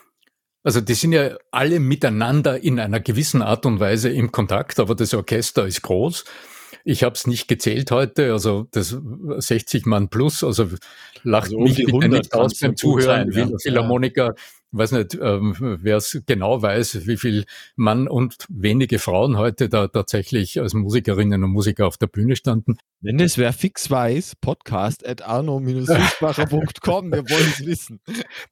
also 0.65 0.81
die 0.81 0.95
sind 0.95 1.13
ja 1.13 1.37
alle 1.51 1.79
miteinander 1.79 2.63
in 2.63 2.81
einer 2.81 3.01
gewissen 3.01 3.43
Art 3.43 3.65
und 3.65 3.81
Weise 3.81 4.11
im 4.11 4.33
Kontakt, 4.33 4.81
aber 4.81 4.95
das 4.95 5.15
Orchester 5.15 5.67
ist 5.67 5.83
groß. 5.83 6.25
Ich 6.85 7.05
habe 7.05 7.15
es 7.15 7.27
nicht 7.27 7.49
gezählt 7.49 7.91
heute, 7.91 8.33
also 8.33 8.67
das 8.73 8.97
60 9.39 9.87
Mann 9.87 10.09
plus, 10.09 10.43
also 10.43 10.69
lacht 11.23 11.45
also 11.45 11.59
um 11.59 11.65
mich 11.65 11.77
bitte 11.77 12.09
nicht 12.09 12.35
aus 12.35 12.59
beim 12.59 12.77
Zuhören, 12.77 13.31
sein, 13.31 13.51
ja. 13.51 13.57
Philharmoniker 13.59 14.35
weiß 14.73 14.93
nicht, 14.93 15.19
ähm, 15.21 15.55
wer 15.59 15.97
es 15.97 16.23
genau 16.27 16.61
weiß, 16.63 17.07
wie 17.07 17.17
viel 17.17 17.45
Mann 17.77 18.09
und 18.09 18.37
wenige 18.49 18.99
Frauen 18.99 19.37
heute 19.39 19.69
da 19.69 19.89
tatsächlich 19.89 20.61
als 20.61 20.75
Musikerinnen 20.75 21.43
und 21.45 21.51
Musiker 21.51 21.87
auf 21.87 21.97
der 21.97 22.07
Bühne 22.07 22.37
standen. 22.37 22.79
Wenn 23.01 23.21
es 23.21 23.39
wer 23.39 23.53
fix 23.53 23.91
weiß, 23.91 24.37
podcast 24.41 25.07
at 25.07 25.23
arno-fischbacher.com, 25.23 27.13
wir 27.13 27.31
wollen 27.31 27.53
es 27.57 27.65
wissen. 27.65 28.01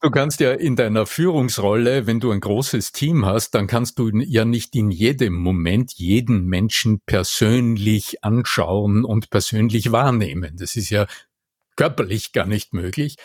Du 0.01 0.09
kannst 0.09 0.39
ja 0.39 0.53
in 0.53 0.75
deiner 0.75 1.05
Führungsrolle, 1.05 2.07
wenn 2.07 2.19
du 2.19 2.31
ein 2.31 2.39
großes 2.39 2.93
Team 2.93 3.25
hast, 3.25 3.55
dann 3.55 3.67
kannst 3.67 3.99
du 3.99 4.09
ja 4.09 4.45
nicht 4.45 4.75
in 4.75 4.89
jedem 4.89 5.35
Moment 5.35 5.93
jeden 5.95 6.45
Menschen 6.45 7.01
persönlich 7.05 8.23
anschauen 8.23 9.03
und 9.03 9.29
persönlich 9.29 9.91
wahrnehmen. 9.91 10.55
Das 10.57 10.75
ist 10.75 10.89
ja 10.89 11.07
körperlich 11.77 12.33
gar 12.33 12.45
nicht 12.45 12.73
möglich. 12.73 13.15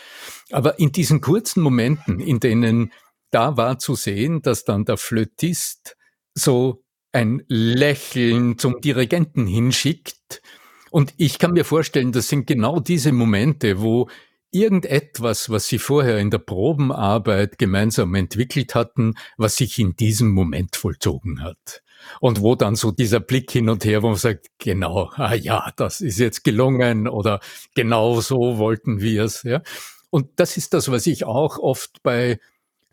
Aber 0.53 0.79
in 0.79 0.93
diesen 0.93 1.21
kurzen 1.21 1.61
Momenten, 1.63 2.21
in 2.21 2.39
denen 2.39 2.93
da 3.33 3.57
war 3.57 3.79
zu 3.81 3.97
sehen, 3.97 4.43
dass 4.43 4.65
dann 4.65 4.85
der 4.85 4.99
Flötist 4.99 5.97
so 6.35 6.85
ein 7.13 7.43
Lächeln 7.49 8.59
zum 8.59 8.81
Dirigenten 8.81 9.47
hinschickt. 9.47 10.43
Und 10.91 11.15
ich 11.17 11.39
kann 11.39 11.53
mir 11.53 11.65
vorstellen, 11.65 12.13
das 12.13 12.29
sind 12.29 12.47
genau 12.47 12.79
diese 12.79 13.13
Momente, 13.13 13.81
wo 13.81 14.09
irgendetwas, 14.51 15.49
was 15.49 15.67
sie 15.67 15.79
vorher 15.79 16.19
in 16.19 16.31
der 16.31 16.39
Probenarbeit 16.39 17.59
gemeinsam 17.59 18.15
entwickelt 18.15 18.75
hatten, 18.75 19.15
was 19.39 19.57
sich 19.57 19.79
in 19.79 19.97
diesem 19.97 20.31
Moment 20.31 20.77
vollzogen 20.77 21.43
hat. 21.43 21.83
Und 22.21 22.41
wo 22.41 22.55
dann 22.55 22.77
so 22.77 22.91
dieser 22.91 23.21
Blick 23.21 23.51
hin 23.51 23.69
und 23.69 23.85
her, 23.85 24.03
wo 24.03 24.09
man 24.09 24.17
sagt, 24.17 24.47
genau, 24.59 25.11
ah 25.15 25.35
ja, 25.35 25.73
das 25.77 26.01
ist 26.01 26.19
jetzt 26.19 26.45
gelungen 26.45 27.09
oder 27.09 27.41
genau 27.75 28.21
so 28.21 28.59
wollten 28.59 29.01
wir 29.01 29.25
es. 29.25 29.43
Ja. 29.43 29.63
Und 30.11 30.29
das 30.37 30.57
ist 30.57 30.75
das, 30.75 30.91
was 30.91 31.07
ich 31.07 31.25
auch 31.25 31.59
oft 31.59 32.03
bei 32.03 32.39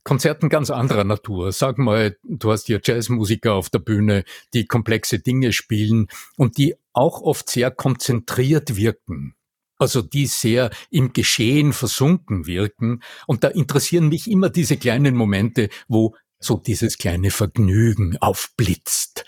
Konzerten 0.03 0.49
ganz 0.49 0.71
anderer 0.71 1.03
Natur. 1.03 1.51
Sag 1.51 1.77
mal, 1.77 2.17
du 2.23 2.51
hast 2.51 2.67
hier 2.67 2.79
Jazzmusiker 2.83 3.53
auf 3.53 3.69
der 3.69 3.79
Bühne, 3.79 4.23
die 4.53 4.65
komplexe 4.65 5.19
Dinge 5.19 5.53
spielen 5.53 6.07
und 6.37 6.57
die 6.57 6.75
auch 6.93 7.21
oft 7.21 7.49
sehr 7.49 7.71
konzentriert 7.71 8.75
wirken. 8.75 9.35
Also 9.77 10.01
die 10.01 10.25
sehr 10.25 10.71
im 10.89 11.13
Geschehen 11.13 11.73
versunken 11.73 12.47
wirken. 12.47 13.01
Und 13.27 13.43
da 13.43 13.47
interessieren 13.49 14.09
mich 14.09 14.29
immer 14.29 14.49
diese 14.49 14.77
kleinen 14.77 15.15
Momente, 15.15 15.69
wo 15.87 16.15
so 16.39 16.57
dieses 16.57 16.97
kleine 16.97 17.31
Vergnügen 17.31 18.17
aufblitzt. 18.17 19.25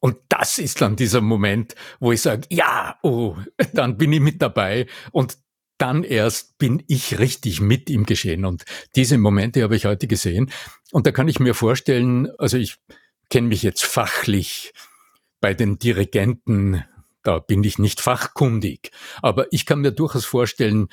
Und 0.00 0.16
das 0.28 0.58
ist 0.58 0.80
dann 0.80 0.96
dieser 0.96 1.20
Moment, 1.20 1.74
wo 2.00 2.12
ich 2.12 2.22
sage, 2.22 2.46
ja, 2.50 2.98
oh, 3.02 3.36
dann 3.72 3.98
bin 3.98 4.12
ich 4.12 4.20
mit 4.20 4.42
dabei 4.42 4.86
und 5.12 5.38
dann 5.78 6.04
erst 6.04 6.58
bin 6.58 6.82
ich 6.86 7.18
richtig 7.18 7.60
mit 7.60 7.90
im 7.90 8.06
Geschehen. 8.06 8.44
Und 8.44 8.64
diese 8.94 9.18
Momente 9.18 9.62
habe 9.62 9.76
ich 9.76 9.84
heute 9.84 10.06
gesehen. 10.06 10.50
Und 10.92 11.06
da 11.06 11.12
kann 11.12 11.28
ich 11.28 11.40
mir 11.40 11.54
vorstellen, 11.54 12.28
also 12.38 12.56
ich 12.56 12.76
kenne 13.30 13.48
mich 13.48 13.62
jetzt 13.62 13.84
fachlich 13.84 14.72
bei 15.40 15.54
den 15.54 15.78
Dirigenten, 15.78 16.84
da 17.22 17.38
bin 17.38 17.64
ich 17.64 17.78
nicht 17.78 18.00
fachkundig, 18.00 18.90
aber 19.22 19.52
ich 19.52 19.66
kann 19.66 19.80
mir 19.80 19.92
durchaus 19.92 20.24
vorstellen, 20.24 20.88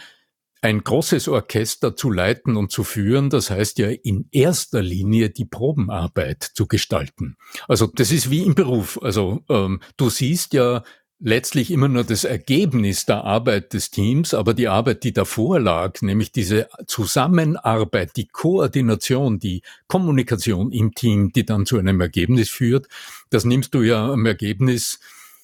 ein 0.61 0.83
großes 0.83 1.27
Orchester 1.27 1.95
zu 1.95 2.11
leiten 2.11 2.57
und 2.57 2.71
zu 2.71 2.83
führen, 2.83 3.29
das 3.29 3.49
heißt 3.49 3.79
ja 3.79 3.89
in 3.89 4.27
erster 4.31 4.81
Linie 4.81 5.29
die 5.29 5.45
Probenarbeit 5.45 6.43
zu 6.43 6.67
gestalten. 6.67 7.37
Also 7.67 7.87
das 7.87 8.11
ist 8.11 8.29
wie 8.29 8.43
im 8.43 8.55
Beruf. 8.55 8.99
Also 9.01 9.43
ähm, 9.49 9.79
du 9.95 10.09
siehst 10.09 10.53
ja 10.53 10.83
letztlich 11.19 11.71
immer 11.71 11.87
nur 11.87 12.03
das 12.03 12.23
Ergebnis 12.23 13.05
der 13.05 13.23
Arbeit 13.25 13.73
des 13.73 13.91
Teams, 13.91 14.33
aber 14.33 14.53
die 14.53 14.69
Arbeit, 14.69 15.03
die 15.03 15.11
davor 15.13 15.59
lag, 15.59 16.01
nämlich 16.01 16.31
diese 16.31 16.69
Zusammenarbeit, 16.87 18.15
die 18.15 18.27
Koordination, 18.27 19.39
die 19.39 19.61
Kommunikation 19.87 20.71
im 20.71 20.93
Team, 20.93 21.31
die 21.33 21.45
dann 21.45 21.65
zu 21.65 21.77
einem 21.77 21.99
Ergebnis 21.99 22.49
führt, 22.49 22.87
das 23.29 23.43
nimmst 23.43 23.73
du 23.73 23.81
ja 23.81 24.11
am 24.11 24.25
Ergebnis 24.25 24.99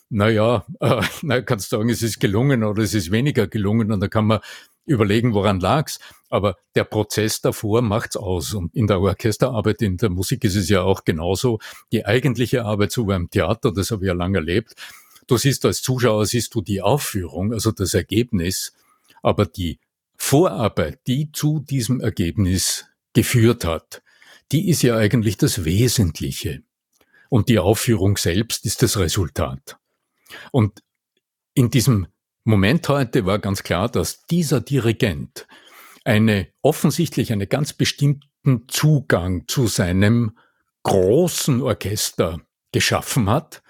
naja, 0.09 0.65
äh, 0.79 1.01
na, 1.23 1.41
kannst 1.41 1.69
sagen, 1.69 1.89
es 1.89 2.01
ist 2.01 2.19
gelungen 2.19 2.63
oder 2.63 2.83
es 2.83 2.93
ist 2.93 3.11
weniger 3.11 3.47
gelungen 3.47 3.91
und 3.91 3.99
da 3.99 4.07
kann 4.07 4.25
man 4.25 4.39
überlegen, 4.85 5.33
woran 5.33 5.59
lag's. 5.59 5.99
Aber 6.29 6.57
der 6.75 6.83
Prozess 6.83 7.41
davor 7.41 7.81
macht's 7.81 8.17
aus. 8.17 8.53
Und 8.53 8.73
in 8.75 8.87
der 8.87 8.99
Orchesterarbeit, 8.99 9.81
in 9.81 9.97
der 9.97 10.09
Musik 10.09 10.43
ist 10.43 10.55
es 10.55 10.69
ja 10.69 10.81
auch 10.81 11.05
genauso. 11.05 11.59
Die 11.91 12.05
eigentliche 12.05 12.65
Arbeit 12.65 12.91
so 12.91 13.05
beim 13.05 13.29
Theater, 13.29 13.71
das 13.71 13.91
habe 13.91 14.05
ich 14.05 14.07
ja 14.07 14.13
lange 14.13 14.39
erlebt. 14.39 14.75
Du 15.27 15.37
siehst 15.37 15.65
als 15.65 15.81
Zuschauer, 15.81 16.25
siehst 16.25 16.53
du 16.53 16.61
die 16.61 16.81
Aufführung, 16.81 17.53
also 17.53 17.71
das 17.71 17.93
Ergebnis. 17.93 18.73
Aber 19.21 19.45
die 19.45 19.79
Vorarbeit, 20.17 20.99
die 21.07 21.31
zu 21.31 21.59
diesem 21.59 21.99
Ergebnis 21.99 22.85
geführt 23.13 23.65
hat, 23.65 24.03
die 24.51 24.69
ist 24.69 24.83
ja 24.83 24.97
eigentlich 24.97 25.37
das 25.37 25.65
Wesentliche. 25.65 26.61
Und 27.29 27.49
die 27.49 27.59
Aufführung 27.59 28.17
selbst 28.17 28.65
ist 28.65 28.83
das 28.83 28.97
Resultat. 28.97 29.77
Und 30.51 30.83
in 31.53 31.69
diesem 31.69 32.07
Moment 32.47 32.87
heute 32.89 33.25
war 33.25 33.39
ganz 33.39 33.63
klar, 33.63 33.89
dass 33.89 34.27
dieser 34.27 34.61
Dirigent 34.61 35.47
eine 36.03 36.47
offensichtlich 36.61 37.33
einen 37.33 37.49
ganz 37.49 37.73
bestimmten 37.73 38.67
Zugang 38.67 39.47
zu 39.47 39.65
seinem 39.65 40.37
großen 40.83 41.63
Orchester 41.63 42.41
geschaffen 42.71 43.31
hat 43.31 43.63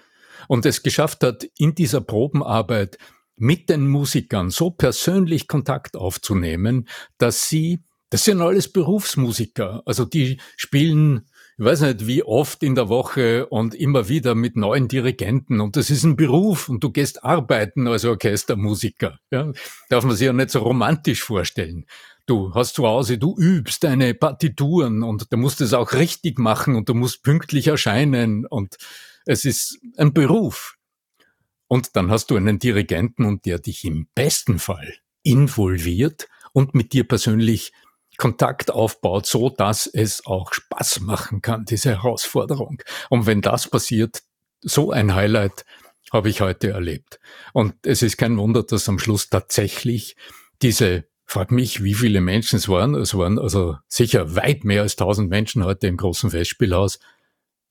und 0.46 0.66
es 0.66 0.82
geschafft 0.82 1.22
hat, 1.22 1.48
in 1.56 1.74
dieser 1.74 2.02
Probenarbeit 2.02 2.98
mit 3.36 3.70
den 3.70 3.86
Musikern 3.88 4.50
so 4.50 4.70
persönlich 4.70 5.48
Kontakt 5.48 5.96
aufzunehmen, 5.96 6.86
dass 7.16 7.48
sie, 7.48 7.82
das 8.10 8.24
sind 8.24 8.42
alles 8.42 8.70
Berufsmusiker, 8.70 9.84
also 9.86 10.04
die 10.04 10.38
spielen 10.58 11.30
ich 11.58 11.64
weiß 11.64 11.80
nicht, 11.82 12.06
wie 12.06 12.22
oft 12.22 12.62
in 12.62 12.74
der 12.74 12.90
Woche 12.90 13.46
und 13.46 13.74
immer 13.74 14.10
wieder 14.10 14.34
mit 14.34 14.56
neuen 14.56 14.88
Dirigenten. 14.88 15.60
Und 15.60 15.76
das 15.76 15.88
ist 15.88 16.04
ein 16.04 16.14
Beruf 16.14 16.68
und 16.68 16.84
du 16.84 16.90
gehst 16.90 17.24
arbeiten 17.24 17.88
als 17.88 18.04
Orchestermusiker. 18.04 19.18
Ja? 19.30 19.52
Darf 19.88 20.04
man 20.04 20.14
sich 20.14 20.26
ja 20.26 20.34
nicht 20.34 20.50
so 20.50 20.58
romantisch 20.58 21.22
vorstellen. 21.22 21.86
Du 22.26 22.52
hast 22.54 22.74
zu 22.74 22.86
Hause, 22.86 23.16
du 23.16 23.36
übst 23.38 23.84
deine 23.84 24.12
Partituren 24.12 25.02
und 25.02 25.32
du 25.32 25.36
musst 25.38 25.62
es 25.62 25.72
auch 25.72 25.94
richtig 25.94 26.38
machen 26.38 26.74
und 26.74 26.90
du 26.90 26.94
musst 26.94 27.22
pünktlich 27.22 27.68
erscheinen 27.68 28.44
und 28.44 28.76
es 29.24 29.46
ist 29.46 29.78
ein 29.96 30.12
Beruf. 30.12 30.76
Und 31.68 31.96
dann 31.96 32.10
hast 32.10 32.30
du 32.30 32.36
einen 32.36 32.58
Dirigenten 32.58 33.24
und 33.24 33.46
der 33.46 33.60
dich 33.60 33.84
im 33.84 34.08
besten 34.14 34.58
Fall 34.58 34.94
involviert 35.22 36.28
und 36.52 36.74
mit 36.74 36.92
dir 36.92 37.08
persönlich 37.08 37.72
Kontakt 38.16 38.70
aufbaut, 38.70 39.26
so 39.26 39.50
dass 39.50 39.86
es 39.86 40.24
auch 40.26 40.52
Spaß 40.52 41.00
machen 41.00 41.42
kann, 41.42 41.64
diese 41.64 41.90
Herausforderung. 41.90 42.82
Und 43.10 43.26
wenn 43.26 43.42
das 43.42 43.68
passiert, 43.68 44.22
so 44.60 44.90
ein 44.90 45.14
Highlight 45.14 45.64
habe 46.12 46.28
ich 46.28 46.40
heute 46.40 46.70
erlebt. 46.70 47.18
Und 47.52 47.74
es 47.84 48.02
ist 48.02 48.16
kein 48.16 48.38
Wunder, 48.38 48.62
dass 48.62 48.88
am 48.88 48.98
Schluss 48.98 49.28
tatsächlich 49.28 50.16
diese, 50.62 51.04
frag 51.24 51.50
mich, 51.50 51.82
wie 51.82 51.94
viele 51.94 52.20
Menschen 52.20 52.56
es 52.56 52.68
waren, 52.68 52.94
es 52.94 53.14
waren 53.14 53.38
also 53.38 53.76
sicher 53.88 54.36
weit 54.36 54.64
mehr 54.64 54.82
als 54.82 54.96
tausend 54.96 55.28
Menschen 55.28 55.64
heute 55.64 55.86
im 55.86 55.96
großen 55.96 56.30
Festspielhaus, 56.30 57.00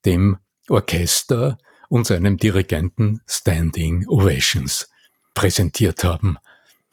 dem 0.05 0.37
Orchester 0.69 1.57
und 1.89 2.05
seinem 2.05 2.37
Dirigenten 2.37 3.21
Standing 3.27 4.07
Ovations 4.07 4.89
präsentiert 5.33 6.03
haben. 6.03 6.37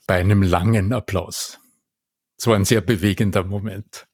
bei 0.06 0.18
einem 0.18 0.42
langen 0.42 0.92
Applaus. 0.92 1.61
Es 2.42 2.48
war 2.48 2.56
ein 2.56 2.64
sehr 2.64 2.80
bewegender 2.80 3.44
Moment. 3.44 4.08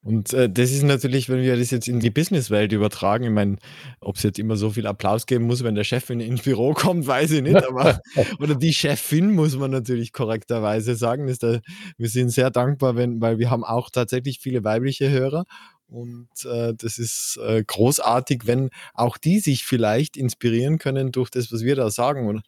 Und 0.00 0.32
äh, 0.32 0.48
das 0.48 0.70
ist 0.70 0.82
natürlich, 0.82 1.28
wenn 1.28 1.42
wir 1.42 1.58
das 1.58 1.70
jetzt 1.72 1.88
in 1.88 2.00
die 2.00 2.08
Businesswelt 2.08 2.72
übertragen, 2.72 3.24
ich 3.24 3.30
meine, 3.30 3.56
ob 4.00 4.16
es 4.16 4.22
jetzt 4.22 4.38
immer 4.38 4.56
so 4.56 4.70
viel 4.70 4.86
Applaus 4.86 5.26
geben 5.26 5.44
muss, 5.44 5.62
wenn 5.62 5.74
der 5.74 5.84
Chef 5.84 6.08
in, 6.08 6.20
ins 6.20 6.40
Büro 6.40 6.72
kommt, 6.74 7.06
weiß 7.06 7.32
ich 7.32 7.42
nicht, 7.42 7.62
aber 7.62 8.00
oder 8.38 8.54
die 8.54 8.72
Chefin 8.72 9.34
muss 9.34 9.58
man 9.58 9.70
natürlich 9.70 10.14
korrekterweise 10.14 10.94
sagen. 10.94 11.28
Ist 11.28 11.42
da, 11.42 11.60
wir 11.98 12.08
sind 12.08 12.30
sehr 12.30 12.50
dankbar, 12.50 12.96
wenn, 12.96 13.20
weil 13.20 13.38
wir 13.38 13.50
haben 13.50 13.62
auch 13.62 13.90
tatsächlich 13.90 14.38
viele 14.40 14.64
weibliche 14.64 15.10
Hörer 15.10 15.44
und 15.86 16.30
äh, 16.46 16.72
das 16.74 16.98
ist 16.98 17.38
äh, 17.46 17.62
großartig, 17.62 18.46
wenn 18.46 18.70
auch 18.94 19.18
die 19.18 19.38
sich 19.38 19.64
vielleicht 19.64 20.16
inspirieren 20.16 20.78
können 20.78 21.12
durch 21.12 21.28
das, 21.28 21.52
was 21.52 21.62
wir 21.62 21.76
da 21.76 21.90
sagen 21.90 22.26
und, 22.26 22.42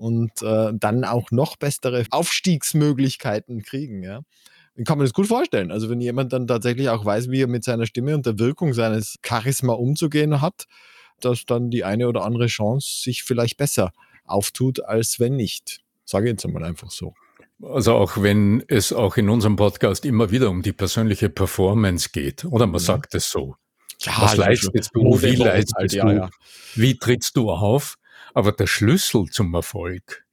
und 0.00 0.42
äh, 0.42 0.72
dann 0.74 1.04
auch 1.04 1.30
noch 1.30 1.56
bessere 1.56 2.04
Aufstiegsmöglichkeiten 2.10 3.62
kriegen. 3.62 4.02
Ja 4.02 4.22
ich 4.80 4.86
kann 4.86 4.98
mir 4.98 5.04
das 5.04 5.12
gut 5.12 5.26
vorstellen. 5.26 5.70
Also 5.70 5.90
wenn 5.90 6.00
jemand 6.00 6.32
dann 6.32 6.46
tatsächlich 6.46 6.88
auch 6.88 7.04
weiß, 7.04 7.30
wie 7.30 7.42
er 7.42 7.48
mit 7.48 7.64
seiner 7.64 7.86
Stimme 7.86 8.14
und 8.14 8.24
der 8.24 8.38
Wirkung 8.38 8.72
seines 8.72 9.18
Charisma 9.24 9.74
umzugehen 9.74 10.40
hat, 10.40 10.64
dass 11.20 11.44
dann 11.44 11.70
die 11.70 11.84
eine 11.84 12.08
oder 12.08 12.24
andere 12.24 12.46
Chance 12.46 13.02
sich 13.02 13.22
vielleicht 13.22 13.58
besser 13.58 13.92
auftut, 14.24 14.82
als 14.82 15.20
wenn 15.20 15.36
nicht. 15.36 15.80
Sage 16.04 16.26
ich 16.26 16.32
jetzt 16.32 16.46
einmal 16.46 16.64
einfach 16.64 16.90
so. 16.90 17.14
Also 17.62 17.94
auch 17.94 18.22
wenn 18.22 18.64
es 18.68 18.92
auch 18.92 19.18
in 19.18 19.28
unserem 19.28 19.56
Podcast 19.56 20.06
immer 20.06 20.30
wieder 20.30 20.48
um 20.48 20.62
die 20.62 20.72
persönliche 20.72 21.28
Performance 21.28 22.08
geht, 22.10 22.46
oder 22.46 22.66
man 22.66 22.80
ja. 22.80 22.86
sagt 22.86 23.14
es 23.14 23.30
so. 23.30 23.56
Ja, 24.00 24.12
Was 24.18 24.36
leistest 24.38 24.92
du? 24.94 25.20
Wie 25.20 25.36
leistest 25.36 25.76
halt, 25.76 25.92
du? 25.92 26.30
Wie 26.74 26.98
trittst 26.98 27.36
du 27.36 27.50
auf? 27.50 27.98
Aber 28.34 28.52
der 28.52 28.66
Schlüssel 28.66 29.26
zum 29.26 29.54
Erfolg 29.54 30.24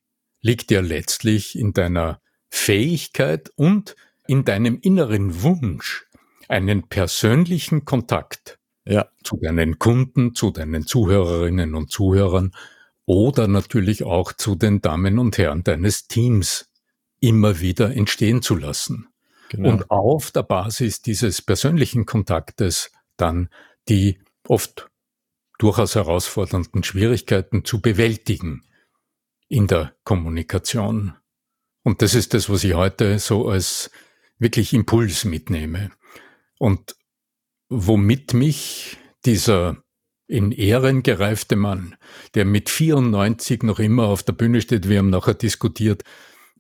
liegt 0.42 0.72
ja 0.72 0.82
letztlich 0.82 1.58
in 1.58 1.74
deiner 1.74 2.22
Fähigkeit 2.50 3.52
und 3.56 3.96
in 4.28 4.46
deinem 4.46 4.80
inneren 4.82 5.42
Wunsch 5.42 6.06
einen 6.48 6.88
persönlichen 6.88 7.86
Kontakt 7.86 8.60
ja. 8.86 9.10
zu 9.24 9.38
deinen 9.38 9.80
Kunden, 9.80 10.34
zu 10.36 10.52
deinen 10.52 10.86
Zuhörerinnen 10.86 11.76
und 11.76 11.92
Zuhörern 11.92 12.52
oder 13.06 13.48
natürlich 13.48 14.04
auch 14.04 14.34
zu 14.34 14.56
den 14.56 14.82
Damen 14.82 15.20
und 15.20 15.38
Herren 15.38 15.64
deines 15.64 16.08
Teams 16.08 16.72
immer 17.20 17.60
wieder 17.60 17.96
entstehen 17.96 18.42
zu 18.42 18.56
lassen. 18.56 19.08
Genau. 19.50 19.70
Und 19.70 19.92
auf 19.92 20.32
der 20.32 20.44
Basis 20.44 21.02
dieses 21.02 21.42
persönlichen 21.42 22.06
Kontaktes 22.06 22.92
dann 23.16 23.50
die 23.88 24.20
oft 24.48 24.90
durchaus 25.58 25.96
herausfordernden 25.96 26.84
Schwierigkeiten 26.84 27.66
zu 27.66 27.82
bewältigen 27.82 28.64
in 29.48 29.68
der 29.68 29.96
Kommunikation. 30.04 31.16
Und 31.84 32.02
das 32.02 32.14
ist 32.16 32.34
das, 32.34 32.50
was 32.50 32.64
ich 32.64 32.74
heute 32.74 33.18
so 33.20 33.48
als 33.48 33.90
wirklich 34.40 34.74
Impuls 34.74 35.26
mitnehme. 35.26 35.92
Und 36.60 36.96
womit 37.70 38.34
mich 38.34 38.98
dieser 39.26 39.84
in 40.28 40.52
Ehren 40.52 41.04
gereifte 41.04 41.56
Mann, 41.56 41.96
der 42.36 42.44
mit 42.46 42.70
94 42.70 43.64
noch 43.64 43.80
immer 43.80 44.08
auf 44.08 44.24
der 44.24 44.34
Bühne 44.34 44.62
steht, 44.62 44.90
wir 44.90 45.00
haben 45.00 45.10
nachher 45.10 45.34
diskutiert, 45.34 46.04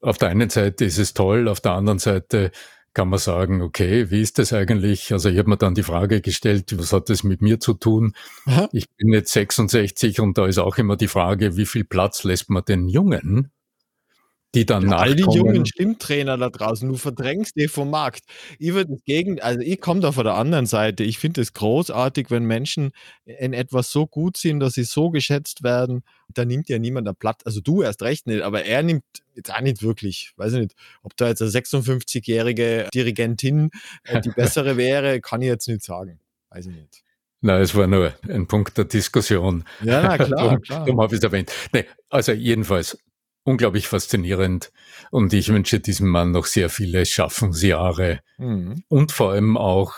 auf 0.01 0.17
der 0.17 0.29
einen 0.29 0.49
Seite 0.49 0.85
ist 0.85 0.97
es 0.97 1.13
toll, 1.13 1.47
auf 1.47 1.59
der 1.59 1.73
anderen 1.73 1.99
Seite 1.99 2.51
kann 2.97 3.09
man 3.09 3.19
sagen, 3.19 3.61
okay, 3.61 4.09
wie 4.09 4.23
ist 4.23 4.39
das 4.39 4.53
eigentlich? 4.53 5.13
Also 5.13 5.29
ich 5.29 5.37
habe 5.37 5.51
mir 5.51 5.57
dann 5.57 5.75
die 5.75 5.83
Frage 5.83 6.19
gestellt, 6.19 6.75
was 6.79 6.93
hat 6.93 7.09
das 7.09 7.23
mit 7.23 7.43
mir 7.43 7.59
zu 7.59 7.75
tun? 7.75 8.15
Aha. 8.47 8.69
Ich 8.71 8.87
bin 8.95 9.13
jetzt 9.13 9.31
66 9.33 10.19
und 10.19 10.39
da 10.39 10.47
ist 10.47 10.57
auch 10.57 10.79
immer 10.79 10.97
die 10.97 11.07
Frage, 11.07 11.57
wie 11.57 11.67
viel 11.67 11.83
Platz 11.83 12.23
lässt 12.23 12.49
man 12.49 12.65
den 12.65 12.89
Jungen? 12.89 13.51
Die 14.55 14.65
dann 14.65 14.89
ja, 14.89 14.97
All 14.97 15.15
die 15.15 15.23
jungen 15.23 15.65
Stimmtrainer 15.65 16.37
da 16.37 16.49
draußen, 16.49 16.87
du 16.87 16.95
verdrängst 16.95 17.55
die 17.55 17.67
vom 17.67 17.89
Markt. 17.89 18.23
Ich 18.59 18.73
würde 18.73 18.91
das 18.91 19.03
Gegend, 19.03 19.43
also 19.43 19.59
ich 19.59 19.81
komme 19.81 19.99
da 19.99 20.11
von 20.11 20.23
der 20.23 20.35
anderen 20.35 20.65
Seite. 20.65 21.03
Ich 21.03 21.19
finde 21.19 21.41
es 21.41 21.53
großartig, 21.53 22.31
wenn 22.31 22.45
Menschen 22.45 22.91
in 23.25 23.53
etwas 23.53 23.91
so 23.91 24.07
gut 24.07 24.37
sind, 24.37 24.59
dass 24.59 24.73
sie 24.73 24.83
so 24.83 25.09
geschätzt 25.09 25.63
werden. 25.63 26.03
Da 26.33 26.45
nimmt 26.45 26.69
ja 26.69 26.79
niemand 26.79 27.07
ein 27.07 27.15
Blatt, 27.15 27.45
also 27.45 27.61
du 27.61 27.81
erst 27.81 28.01
recht 28.01 28.27
nicht, 28.27 28.41
aber 28.41 28.63
er 28.63 28.83
nimmt 28.83 29.03
jetzt 29.35 29.53
auch 29.53 29.61
nicht 29.61 29.83
wirklich. 29.83 30.33
Weiß 30.37 30.53
ich 30.53 30.59
nicht, 30.59 30.75
ob 31.03 31.15
da 31.17 31.27
jetzt 31.27 31.41
eine 31.41 31.51
56-jährige 31.51 32.87
Dirigentin 32.93 33.69
äh, 34.03 34.21
die 34.21 34.29
bessere 34.35 34.77
wäre, 34.77 35.19
kann 35.19 35.41
ich 35.41 35.47
jetzt 35.47 35.67
nicht 35.67 35.83
sagen. 35.83 36.19
Weiß 36.49 36.67
ich 36.67 36.75
nicht. 36.75 37.03
Nein, 37.41 37.61
es 37.61 37.75
war 37.75 37.85
nur 37.85 38.13
ein 38.27 38.47
Punkt 38.47 38.77
der 38.77 38.85
Diskussion. 38.85 39.63
Ja, 39.83 40.01
na, 40.01 40.17
klar, 40.17 40.29
darum, 40.37 40.61
klar. 40.61 40.85
Darum 40.85 41.01
habe 41.01 41.13
ich 41.13 41.19
es 41.19 41.23
erwähnt. 41.23 41.51
Nee, 41.71 41.85
also 42.09 42.31
jedenfalls, 42.31 42.97
unglaublich 43.47 43.87
faszinierend 43.87 44.73
und 45.09 45.31
ich 45.31 45.47
wünsche 45.47 45.79
diesem 45.79 46.09
Mann 46.09 46.31
noch 46.31 46.45
sehr 46.45 46.69
viele 46.69 47.05
Schaffensjahre 47.05 48.19
mhm. 48.37 48.83
und 48.89 49.13
vor 49.13 49.31
allem 49.31 49.55
auch, 49.55 49.93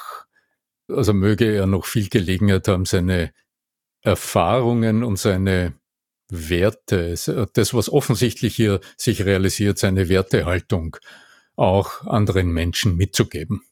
also 0.88 1.14
möge 1.14 1.52
er 1.52 1.66
noch 1.66 1.86
viel 1.86 2.10
Gelegenheit 2.10 2.68
haben, 2.68 2.86
seine 2.86 3.34
Erfahrungen 4.02 5.04
und 5.04 5.18
seine 5.18 5.74
Werte, 6.30 7.16
das, 7.54 7.74
was 7.74 7.90
offensichtlich 7.92 8.56
hier 8.56 8.82
sich 8.98 9.26
realisiert, 9.26 9.80
seine 9.80 10.10
Wertehaltung 10.10 10.98
auch 11.56 12.06
anderen 12.06 12.52
Menschen 12.52 12.98
mitzugeben. 12.98 13.64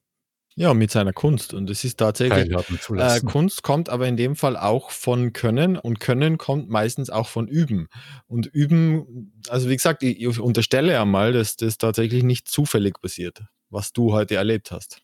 Ja, 0.60 0.74
mit 0.74 0.90
seiner 0.90 1.14
Kunst. 1.14 1.54
Und 1.54 1.70
es 1.70 1.84
ist 1.84 1.98
tatsächlich, 2.00 2.52
äh, 2.96 3.20
Kunst 3.22 3.62
kommt 3.62 3.90
aber 3.90 4.08
in 4.08 4.18
dem 4.18 4.36
Fall 4.36 4.58
auch 4.58 4.90
von 4.90 5.32
Können 5.32 5.78
und 5.78 6.00
Können 6.00 6.40
kommt 6.40 6.68
meistens 6.68 7.12
auch 7.12 7.28
von 7.28 7.48
Üben. 7.48 7.90
Und 8.28 8.48
Üben, 8.48 9.32
also 9.50 9.70
wie 9.70 9.76
gesagt, 9.76 10.02
ich, 10.02 10.20
ich 10.20 10.40
unterstelle 10.40 11.00
einmal, 11.00 11.32
dass 11.32 11.58
das 11.58 11.78
tatsächlich 11.78 12.24
nicht 12.24 12.48
zufällig 12.48 13.00
passiert, 13.00 13.44
was 13.70 13.94
du 13.94 14.14
heute 14.14 14.34
erlebt 14.34 14.72
hast. 14.72 15.04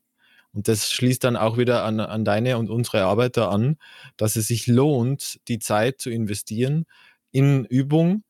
Und 0.53 0.67
das 0.67 0.91
schließt 0.91 1.23
dann 1.23 1.35
auch 1.35 1.55
wieder 1.55 1.83
an, 1.83 1.99
an 1.99 2.25
deine 2.25 2.57
und 2.57 2.71
unsere 2.71 3.03
Arbeiter 3.03 3.51
an, 3.51 3.77
dass 4.17 4.35
es 4.35 4.47
sich 4.47 4.65
lohnt, 4.65 5.39
die 5.47 5.59
Zeit 5.59 6.01
zu 6.01 6.09
investieren 6.09 6.85
in 7.29 7.65
Übung, 7.65 8.23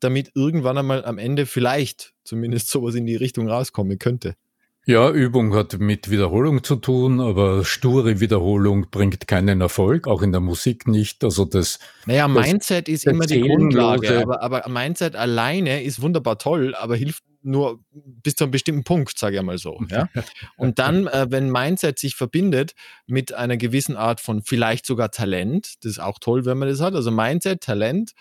damit 0.00 0.32
irgendwann 0.34 0.76
einmal 0.76 1.06
am 1.06 1.16
Ende 1.16 1.46
vielleicht 1.46 2.12
zumindest 2.22 2.68
sowas 2.68 2.94
in 2.96 3.06
die 3.06 3.16
Richtung 3.16 3.48
rauskommen 3.48 3.98
könnte. 3.98 4.36
Ja, 4.88 5.10
Übung 5.10 5.52
hat 5.52 5.80
mit 5.80 6.10
Wiederholung 6.10 6.62
zu 6.62 6.76
tun, 6.76 7.20
aber 7.20 7.64
sture 7.64 8.20
Wiederholung 8.20 8.86
bringt 8.88 9.26
keinen 9.26 9.60
Erfolg, 9.60 10.06
auch 10.06 10.22
in 10.22 10.30
der 10.30 10.40
Musik 10.40 10.86
nicht. 10.86 11.24
Also 11.24 11.44
das. 11.44 11.80
Naja, 12.06 12.28
Mindset 12.28 12.88
ist 12.88 13.04
immer 13.04 13.26
die 13.26 13.40
Grundlage, 13.40 14.22
aber, 14.22 14.42
aber 14.42 14.68
Mindset 14.68 15.16
alleine 15.16 15.82
ist 15.82 16.00
wunderbar 16.00 16.38
toll, 16.38 16.76
aber 16.76 16.94
hilft 16.94 17.24
nur 17.42 17.80
bis 17.90 18.36
zu 18.36 18.44
einem 18.44 18.52
bestimmten 18.52 18.84
Punkt, 18.84 19.18
sage 19.18 19.36
ich 19.36 19.42
mal 19.42 19.58
so. 19.58 19.80
Ja? 19.88 20.08
Und 20.56 20.78
dann, 20.78 21.08
äh, 21.08 21.26
wenn 21.30 21.50
Mindset 21.50 21.98
sich 21.98 22.14
verbindet 22.14 22.74
mit 23.08 23.34
einer 23.34 23.56
gewissen 23.56 23.96
Art 23.96 24.20
von 24.20 24.42
vielleicht 24.42 24.86
sogar 24.86 25.10
Talent, 25.10 25.84
das 25.84 25.92
ist 25.92 25.98
auch 25.98 26.20
toll, 26.20 26.44
wenn 26.44 26.58
man 26.58 26.68
das 26.68 26.80
hat, 26.80 26.94
also 26.94 27.10
Mindset, 27.10 27.60
Talent, 27.60 28.12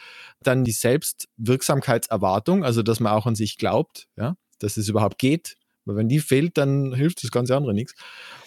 dann 0.42 0.64
die 0.64 0.72
Selbstwirksamkeitserwartung, 0.72 2.64
also 2.64 2.82
dass 2.82 3.00
man 3.00 3.14
auch 3.14 3.28
an 3.28 3.36
sich 3.36 3.60
glaubt, 3.60 4.08
ja, 4.18 4.36
dass 4.58 4.78
es 4.78 4.90
überhaupt 4.90 5.20
geht, 5.20 5.58
weil 5.86 5.96
wenn 5.96 6.10
die 6.10 6.20
fehlt, 6.20 6.58
dann 6.58 6.94
hilft 6.94 7.24
das 7.24 7.32
ganze 7.32 7.56
andere 7.56 7.74
nichts. 7.74 7.94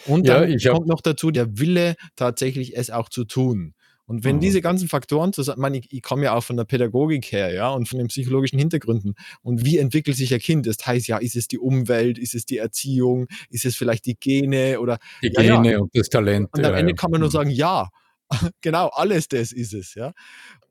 Und 0.06 0.28
dann 0.28 0.50
ja, 0.58 0.72
kommt 0.72 0.86
noch 0.86 1.00
dazu 1.00 1.30
der 1.30 1.58
Wille, 1.58 1.96
tatsächlich 2.16 2.76
es 2.76 2.90
auch 2.90 3.08
zu 3.08 3.24
tun. 3.24 3.74
Und 4.08 4.24
wenn 4.24 4.36
mhm. 4.36 4.40
diese 4.40 4.62
ganzen 4.62 4.88
Faktoren 4.88 5.34
zusammen, 5.34 5.74
ich, 5.74 5.92
ich 5.92 6.00
komme 6.00 6.24
ja 6.24 6.34
auch 6.34 6.42
von 6.42 6.56
der 6.56 6.64
Pädagogik 6.64 7.30
her, 7.30 7.52
ja, 7.52 7.68
und 7.68 7.90
von 7.90 7.98
den 7.98 8.08
psychologischen 8.08 8.58
Hintergründen. 8.58 9.14
Und 9.42 9.66
wie 9.66 9.76
entwickelt 9.76 10.16
sich 10.16 10.32
ein 10.32 10.40
Kind? 10.40 10.66
Das 10.66 10.78
heißt 10.84 11.08
ja, 11.08 11.18
ist 11.18 11.36
es 11.36 11.46
die 11.46 11.58
Umwelt, 11.58 12.18
ist 12.18 12.34
es 12.34 12.46
die 12.46 12.56
Erziehung, 12.56 13.26
ist 13.50 13.66
es 13.66 13.76
vielleicht 13.76 14.06
die 14.06 14.16
Gene 14.18 14.80
oder 14.80 14.98
die 15.22 15.30
ja, 15.34 15.42
Gene 15.42 15.72
ja. 15.72 15.78
und 15.78 15.90
das 15.94 16.08
Talent. 16.08 16.48
Und 16.52 16.64
am 16.64 16.74
Ende 16.74 16.94
kann 16.94 17.10
man 17.10 17.20
nur 17.20 17.28
mhm. 17.28 17.32
sagen, 17.32 17.50
ja, 17.50 17.90
genau, 18.60 18.88
alles 18.88 19.28
das 19.28 19.52
ist 19.52 19.74
es, 19.74 19.94
ja 19.94 20.12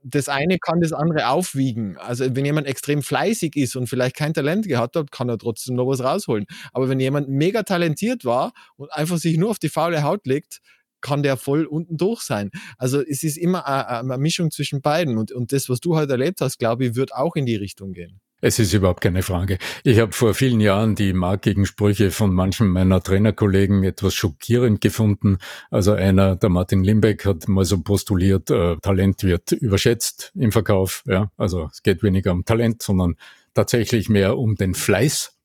das 0.09 0.29
eine 0.29 0.57
kann 0.57 0.79
das 0.79 0.93
andere 0.93 1.29
aufwiegen. 1.29 1.97
Also 1.97 2.35
wenn 2.35 2.45
jemand 2.45 2.67
extrem 2.67 3.01
fleißig 3.01 3.55
ist 3.55 3.75
und 3.75 3.87
vielleicht 3.87 4.15
kein 4.15 4.33
Talent 4.33 4.67
gehabt 4.67 4.95
hat, 4.95 5.11
kann 5.11 5.29
er 5.29 5.37
trotzdem 5.37 5.75
noch 5.75 5.87
was 5.87 6.03
rausholen. 6.03 6.45
Aber 6.71 6.89
wenn 6.89 6.99
jemand 6.99 7.29
mega 7.29 7.63
talentiert 7.63 8.23
war 8.23 8.53
und 8.77 8.91
einfach 8.93 9.17
sich 9.17 9.37
nur 9.37 9.49
auf 9.49 9.59
die 9.59 9.69
faule 9.69 10.03
Haut 10.03 10.25
legt, 10.25 10.59
kann 11.01 11.23
der 11.23 11.37
voll 11.37 11.65
unten 11.65 11.97
durch 11.97 12.21
sein. 12.21 12.49
Also 12.77 13.01
es 13.01 13.23
ist 13.23 13.37
immer 13.37 13.67
eine, 13.67 14.17
Mischung 14.17 14.49
zwischen 14.49 14.81
beiden. 14.81 15.17
Und, 15.17 15.31
und 15.31 15.51
das, 15.51 15.69
was 15.69 15.79
du 15.79 15.95
heute 15.95 16.13
erlebt 16.13 16.41
hast, 16.41 16.57
glaube 16.57 16.85
ich, 16.85 16.95
wird 16.95 17.13
auch 17.13 17.35
in 17.35 17.45
die 17.45 17.55
Richtung 17.55 17.93
gehen. 17.93 18.19
Es 18.39 18.59
ist 18.59 18.71
überhaupt 18.73 19.01
keine 19.01 19.23
Frage. 19.23 19.57
Ich 19.83 19.99
habe 19.99 20.11
vor 20.11 20.35
vielen 20.35 20.59
Jahren 20.59 20.93
die 20.93 21.13
markigen 21.13 21.65
Sprüche 21.65 22.11
von 22.11 22.31
manchen 22.31 22.67
meiner 22.67 23.01
Trainerkollegen 23.01 23.83
etwas 23.83 24.13
schockierend 24.13 24.79
gefunden. 24.79 25.39
Also 25.71 25.93
einer, 25.93 26.35
der 26.35 26.49
Martin 26.49 26.83
Limbeck, 26.83 27.25
hat 27.25 27.47
mal 27.47 27.65
so 27.65 27.81
postuliert, 27.81 28.51
äh, 28.51 28.77
Talent 28.77 29.23
wird 29.23 29.53
überschätzt 29.53 30.33
im 30.35 30.51
Verkauf. 30.51 31.03
Ja, 31.07 31.31
also 31.35 31.67
es 31.71 31.81
geht 31.81 32.03
weniger 32.03 32.31
um 32.31 32.45
Talent, 32.45 32.83
sondern 32.83 33.15
tatsächlich 33.55 34.07
mehr 34.07 34.37
um 34.37 34.55
den 34.55 34.75
Fleiß 34.75 35.36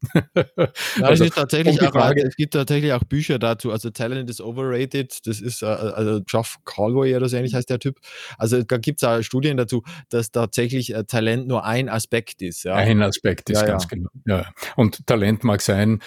Ja, 0.96 1.06
also, 1.06 1.24
es, 1.24 1.30
tatsächlich 1.30 1.80
auch, 1.80 2.12
es 2.16 2.36
gibt 2.36 2.54
tatsächlich 2.54 2.92
auch 2.92 3.04
Bücher 3.04 3.38
dazu. 3.38 3.70
Also 3.70 3.90
Talent 3.90 4.28
is 4.28 4.40
overrated. 4.40 5.26
Das 5.26 5.40
ist 5.40 5.62
äh, 5.62 5.66
also 5.66 6.20
Geoff 6.22 6.58
Calway 6.64 7.16
oder 7.16 7.28
so 7.28 7.36
ähnlich 7.36 7.54
heißt 7.54 7.70
der 7.70 7.78
Typ. 7.78 7.98
Also 8.38 8.62
da 8.62 8.76
gibt 8.78 9.02
es 9.02 9.08
auch 9.08 9.22
Studien 9.22 9.56
dazu, 9.56 9.82
dass 10.10 10.30
tatsächlich 10.30 10.94
äh, 10.94 11.04
Talent 11.04 11.46
nur 11.46 11.64
ein 11.64 11.88
Aspekt 11.88 12.42
ist. 12.42 12.64
Ja. 12.64 12.74
Ein 12.74 13.02
Aspekt 13.02 13.50
ist 13.50 13.60
ja, 13.60 13.66
ganz 13.66 13.84
ja. 13.84 13.88
genau. 13.90 14.10
Ja. 14.26 14.46
Und 14.76 15.06
Talent 15.06 15.44
mag 15.44 15.60
sein, 15.60 16.00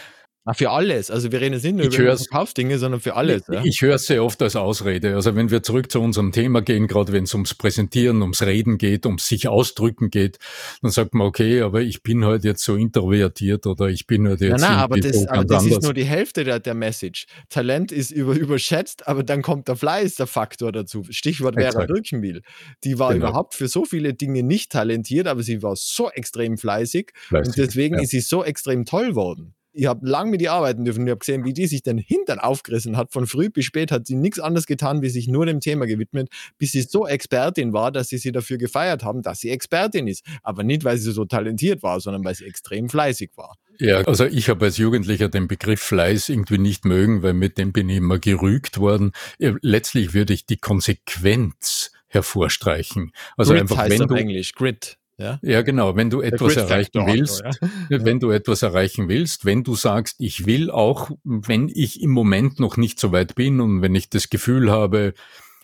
Ah, 0.47 0.53
für 0.53 0.69
alles. 0.69 1.10
Also 1.10 1.31
wir 1.31 1.41
reden 1.41 1.53
jetzt 1.53 1.63
nicht 1.63 1.75
nur 1.75 1.88
ich 1.88 1.97
über 1.97 2.15
Verkaufsdinge, 2.15 2.77
sondern 2.77 3.01
für 3.01 3.15
alles. 3.15 3.41
Ich, 3.49 3.53
ja? 3.55 3.63
ich 3.63 3.81
höre 3.81 3.95
es 3.95 4.05
sehr 4.05 4.23
oft 4.23 4.39
als 4.43 4.55
Ausrede. 4.55 5.15
Also 5.15 5.36
wenn 5.36 5.49
wir 5.49 5.63
zurück 5.63 5.91
zu 5.91 5.99
unserem 5.99 6.31
Thema 6.31 6.62
gehen, 6.62 6.86
gerade 6.86 7.12
wenn 7.13 7.23
es 7.23 7.34
ums 7.34 7.55
Präsentieren, 7.55 8.21
ums 8.21 8.43
Reden 8.43 8.77
geht, 8.77 9.08
ums 9.08 9.27
sich 9.27 9.47
ausdrücken 9.47 10.12
geht, 10.12 10.38
dann 10.84 10.91
sagt 10.91 11.15
man, 11.15 11.25
okay, 11.25 11.62
aber 11.62 11.81
ich 11.81 12.03
bin 12.03 12.23
halt 12.25 12.43
jetzt 12.43 12.63
so 12.63 12.75
introvertiert 12.75 13.65
oder 13.65 13.88
ich 13.88 14.05
bin 14.05 14.27
halt 14.27 14.39
jetzt. 14.39 14.62
Nein, 14.62 14.62
nein 14.62 14.77
aber 14.77 14.99
das, 14.99 15.25
aber 15.25 15.45
das 15.45 15.65
ist 15.65 15.81
nur 15.81 15.95
die 15.95 16.05
Hälfte 16.05 16.43
der, 16.43 16.60
der 16.60 16.75
Message. 16.75 17.25
Talent 17.49 17.91
ist 17.91 18.12
über, 18.12 18.36
überschätzt, 18.36 19.08
aber 19.08 19.23
dann 19.23 19.41
kommt 19.41 19.67
der 19.67 19.75
Fleiß, 19.75 20.13
der 20.13 20.27
Faktor 20.27 20.71
dazu. 20.71 21.05
Stichwort 21.10 21.55
Vera 21.55 21.88
Birkenbiel. 21.88 22.43
Die 22.84 22.99
war 22.99 23.13
genau. 23.13 23.29
überhaupt 23.29 23.55
für 23.55 23.67
so 23.67 23.84
viele 23.84 24.13
Dinge 24.13 24.43
nicht 24.43 24.71
talentiert, 24.71 25.25
aber 25.25 25.41
sie 25.41 25.63
war 25.63 25.75
so 25.75 26.12
extrem 26.12 26.60
fleißig, 26.60 27.13
fleißig 27.29 27.47
und 27.47 27.58
deswegen 27.58 27.95
ja. 27.95 28.03
ist 28.03 28.12
sie 28.12 28.19
so 28.19 28.43
extrem 28.43 28.86
toll 28.86 29.15
worden 29.15 29.55
ich 29.75 29.88
habe 29.88 30.07
lang 30.07 30.29
mit 30.29 30.41
ihr 30.41 30.53
arbeiten 30.53 30.85
dürfen 30.85 31.01
und 31.01 31.07
ich 31.07 31.11
habe 31.11 31.19
gesehen, 31.19 31.43
wie 31.43 31.53
die 31.53 31.67
sich 31.67 31.83
den 31.83 31.97
Hintern 31.97 32.39
aufgerissen 32.39 32.95
hat. 32.95 33.11
Von 33.11 33.27
früh 33.27 33.49
bis 33.49 33.65
spät 33.65 33.91
hat 33.91 34.07
sie 34.07 34.15
nichts 34.15 34.39
anderes 34.39 34.65
getan, 34.65 35.01
wie 35.01 35.09
sich 35.09 35.27
nur 35.27 35.45
dem 35.45 35.59
Thema 35.59 35.85
gewidmet, 35.85 36.29
bis 36.57 36.71
sie 36.71 36.81
so 36.81 37.05
Expertin 37.05 37.73
war, 37.73 37.91
dass 37.91 38.07
sie 38.07 38.17
sie 38.17 38.31
dafür 38.31 38.57
gefeiert 38.57 39.03
haben, 39.03 39.21
dass 39.21 39.39
sie 39.39 39.49
Expertin 39.49 40.07
ist. 40.07 40.25
Aber 40.43 40.63
nicht, 40.63 40.85
weil 40.85 40.97
sie 40.97 41.11
so 41.11 41.25
talentiert 41.25 41.83
war, 41.83 41.99
sondern 41.99 42.23
weil 42.23 42.35
sie 42.35 42.45
extrem 42.45 42.89
fleißig 42.89 43.31
war. 43.35 43.57
Ja, 43.77 43.97
also 44.03 44.25
ich 44.25 44.47
habe 44.47 44.63
als 44.65 44.77
Jugendlicher 44.77 45.27
den 45.27 45.49
Begriff 45.49 45.81
Fleiß 45.81 46.29
irgendwie 46.29 46.57
nicht 46.57 46.85
mögen, 46.85 47.21
weil 47.21 47.33
mit 47.33 47.57
dem 47.57 47.73
bin 47.73 47.89
ich 47.89 47.97
immer 47.97 48.19
gerügt 48.19 48.77
worden. 48.79 49.11
Letztlich 49.38 50.13
würde 50.13 50.33
ich 50.33 50.45
die 50.45 50.57
Konsequenz 50.57 51.91
hervorstreichen. 52.07 53.11
Also 53.35 53.51
Grit 53.51 53.61
einfach, 53.63 53.77
heißt 53.77 53.99
wenn 53.99 54.07
du 54.07 54.15
Englisch 54.15 54.53
Grit. 54.53 54.97
Ja? 55.17 55.39
ja, 55.41 55.62
genau. 55.62 55.95
Wenn 55.95 56.10
du 56.10 56.21
etwas 56.21 56.58
erreichen 56.58 57.06
willst, 57.06 57.41
ja? 57.41 57.51
wenn 58.06 58.19
du 58.19 58.32
etwas 58.32 58.62
erreichen 58.62 59.08
willst, 59.08 59.45
wenn 59.45 59.63
du 59.63 59.75
sagst, 59.75 60.17
ich 60.19 60.45
will 60.45 60.69
auch, 60.69 61.12
wenn 61.23 61.69
ich 61.73 62.01
im 62.01 62.12
Moment 62.12 62.60
noch 62.60 62.75
nicht 62.78 62.99
so 62.99 63.12
weit 63.12 63.36
bin 63.36 63.62
und 63.62 63.82
wenn 63.82 63.95
ich 63.95 64.10
das 64.10 64.30
Gefühl 64.30 64.71
habe, 64.71 65.13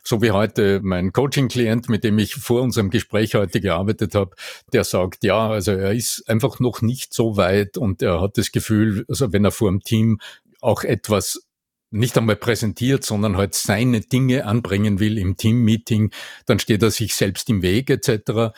so 0.04 0.22
wie 0.22 0.32
heute 0.32 0.80
mein 0.84 1.14
Coaching-Klient, 1.14 1.90
mit 1.90 2.04
dem 2.04 2.18
ich 2.18 2.36
vor 2.36 2.62
unserem 2.62 2.90
Gespräch 2.90 3.36
heute 3.36 3.62
gearbeitet 3.62 4.16
habe, 4.16 4.36
der 4.74 4.84
sagt, 4.84 5.24
ja, 5.24 5.50
also 5.50 5.72
er 5.72 5.94
ist 5.94 6.28
einfach 6.28 6.60
noch 6.60 6.82
nicht 6.82 7.14
so 7.14 7.38
weit 7.38 7.78
und 7.78 8.02
er 8.02 8.22
hat 8.22 8.38
das 8.38 8.52
Gefühl, 8.52 9.06
also 9.08 9.32
wenn 9.32 9.46
er 9.46 9.52
vor 9.52 9.70
dem 9.70 9.82
Team 9.82 10.20
auch 10.62 10.84
etwas 10.84 11.48
nicht 11.92 12.18
einmal 12.18 12.38
präsentiert, 12.38 13.04
sondern 13.04 13.36
halt 13.36 13.54
seine 13.54 14.00
Dinge 14.00 14.46
anbringen 14.46 15.00
will 15.00 15.18
im 15.18 15.36
Team-Meeting, 15.36 16.12
dann 16.46 16.58
steht 16.60 16.82
er 16.82 16.92
sich 16.92 17.14
selbst 17.16 17.50
im 17.50 17.62
Weg 17.62 17.90
etc. 17.90 18.54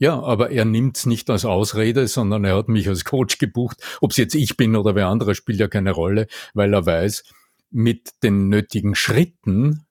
Ja, 0.00 0.18
aber 0.18 0.50
er 0.50 0.64
nimmt's 0.64 1.04
nicht 1.04 1.28
als 1.28 1.44
Ausrede, 1.44 2.08
sondern 2.08 2.44
er 2.44 2.56
hat 2.56 2.68
mich 2.68 2.88
als 2.88 3.04
Coach 3.04 3.36
gebucht. 3.36 3.76
Ob 4.00 4.12
es 4.12 4.16
jetzt 4.16 4.34
ich 4.34 4.56
bin 4.56 4.74
oder 4.74 4.94
wer 4.94 5.08
andere, 5.08 5.34
spielt 5.34 5.60
ja 5.60 5.68
keine 5.68 5.90
Rolle, 5.90 6.26
weil 6.54 6.72
er 6.72 6.86
weiß, 6.86 7.22
mit 7.70 8.10
den 8.22 8.48
nötigen 8.48 8.94
Schritten, 8.94 9.84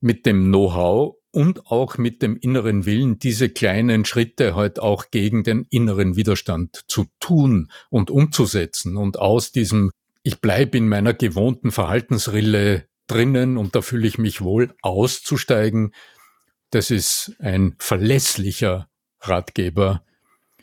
mit 0.00 0.24
dem 0.24 0.46
Know-how 0.46 1.16
und 1.30 1.66
auch 1.66 1.98
mit 1.98 2.22
dem 2.22 2.38
inneren 2.38 2.86
Willen, 2.86 3.18
diese 3.18 3.50
kleinen 3.50 4.06
Schritte 4.06 4.56
halt 4.56 4.80
auch 4.80 5.10
gegen 5.10 5.44
den 5.44 5.66
inneren 5.68 6.16
Widerstand 6.16 6.84
zu 6.88 7.04
tun 7.20 7.70
und 7.90 8.10
umzusetzen 8.10 8.96
und 8.96 9.18
aus 9.18 9.52
diesem 9.52 9.90
ich 10.22 10.40
bleibe 10.40 10.78
in 10.78 10.88
meiner 10.88 11.12
gewohnten 11.12 11.70
Verhaltensrille 11.70 12.88
drinnen 13.08 13.58
und 13.58 13.74
da 13.74 13.82
fühle 13.82 14.08
ich 14.08 14.16
mich 14.16 14.40
wohl 14.40 14.74
auszusteigen, 14.82 15.92
das 16.70 16.90
ist 16.90 17.36
ein 17.40 17.74
verlässlicher 17.78 18.88
Ratgeber 19.20 20.02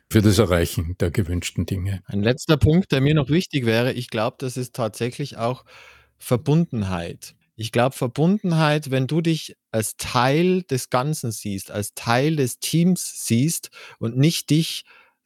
für 0.09 0.21
das 0.21 0.39
Erreichen 0.39 0.95
der 0.99 1.11
gewünschten 1.11 1.65
Dinge. 1.65 2.01
Ein 2.05 2.21
letzter 2.21 2.57
Punkt, 2.57 2.91
der 2.91 3.01
mir 3.01 3.15
noch 3.15 3.29
wichtig 3.29 3.65
wäre, 3.65 3.93
ich 3.93 4.09
glaube, 4.09 4.37
das 4.39 4.57
ist 4.57 4.75
tatsächlich 4.75 5.37
auch 5.37 5.65
Verbundenheit. 6.17 7.35
Ich 7.57 7.71
glaube, 7.71 7.95
Verbundenheit, 7.95 8.91
wenn 8.91 9.07
du 9.07 9.21
dich 9.21 9.55
als 9.71 9.95
Teil 9.97 10.63
des 10.63 10.89
Ganzen 10.89 11.31
siehst, 11.31 11.71
als 11.71 11.93
Teil 11.93 12.35
des 12.35 12.59
Teams 12.59 13.25
siehst 13.25 13.69
und 13.97 14.17
nicht 14.17 14.49
dich 14.49 14.83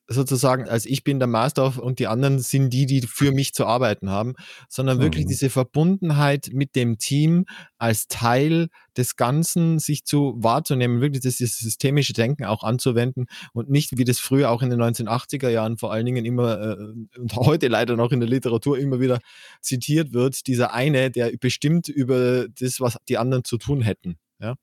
sozusagen, 0.10 0.68
als 0.68 0.86
ich 0.86 1.04
bin 1.04 1.20
der 1.20 1.28
Master 1.28 1.82
und 1.82 2.00
die 2.00 2.08
anderen 2.08 2.40
sind 2.40 2.72
die, 2.72 2.88
die 2.88 3.02
für 3.02 3.32
mich 3.32 3.54
zu 3.54 3.66
arbeiten 3.66 4.10
haben, 4.10 4.34
sondern 4.68 5.00
wirklich 5.00 5.26
mhm. 5.26 5.30
diese 5.30 5.50
Verbundenheit 5.50 6.50
mit 6.52 6.76
dem 6.76 6.98
Team 6.98 7.46
als 7.78 8.08
Teil 8.08 8.70
des 8.98 9.16
Ganzen 9.16 9.78
sich 9.80 10.06
zu 10.06 10.36
wahrzunehmen, 10.38 11.00
wirklich 11.00 11.22
das 11.22 11.38
systemische 11.38 12.14
Denken 12.14 12.46
auch 12.46 12.64
anzuwenden 12.64 13.28
und 13.54 13.70
nicht, 13.70 13.98
wie 13.98 14.04
das 14.04 14.20
früher 14.20 14.50
auch 14.50 14.64
in 14.64 14.72
den 14.72 14.82
1980er 14.82 15.50
Jahren 15.50 15.78
vor 15.78 15.94
allen 15.94 16.06
Dingen 16.06 16.26
immer 16.26 16.60
äh, 16.60 17.20
und 17.20 17.36
heute 17.36 17.68
leider 17.68 17.96
noch 17.96 18.12
in 18.12 18.20
der 18.20 18.30
Literatur 18.30 18.80
immer 18.80 19.00
wieder 19.00 19.20
zitiert 19.62 20.12
wird, 20.12 20.48
dieser 20.48 20.74
eine, 20.74 21.12
der 21.12 21.32
bestimmt 21.40 21.88
über 21.88 22.48
das, 22.50 22.80
was 22.80 22.98
die 23.08 23.18
anderen 23.18 23.44
zu 23.44 23.58
tun 23.58 23.82
hätten. 23.82 24.18
Ja? 24.42 24.56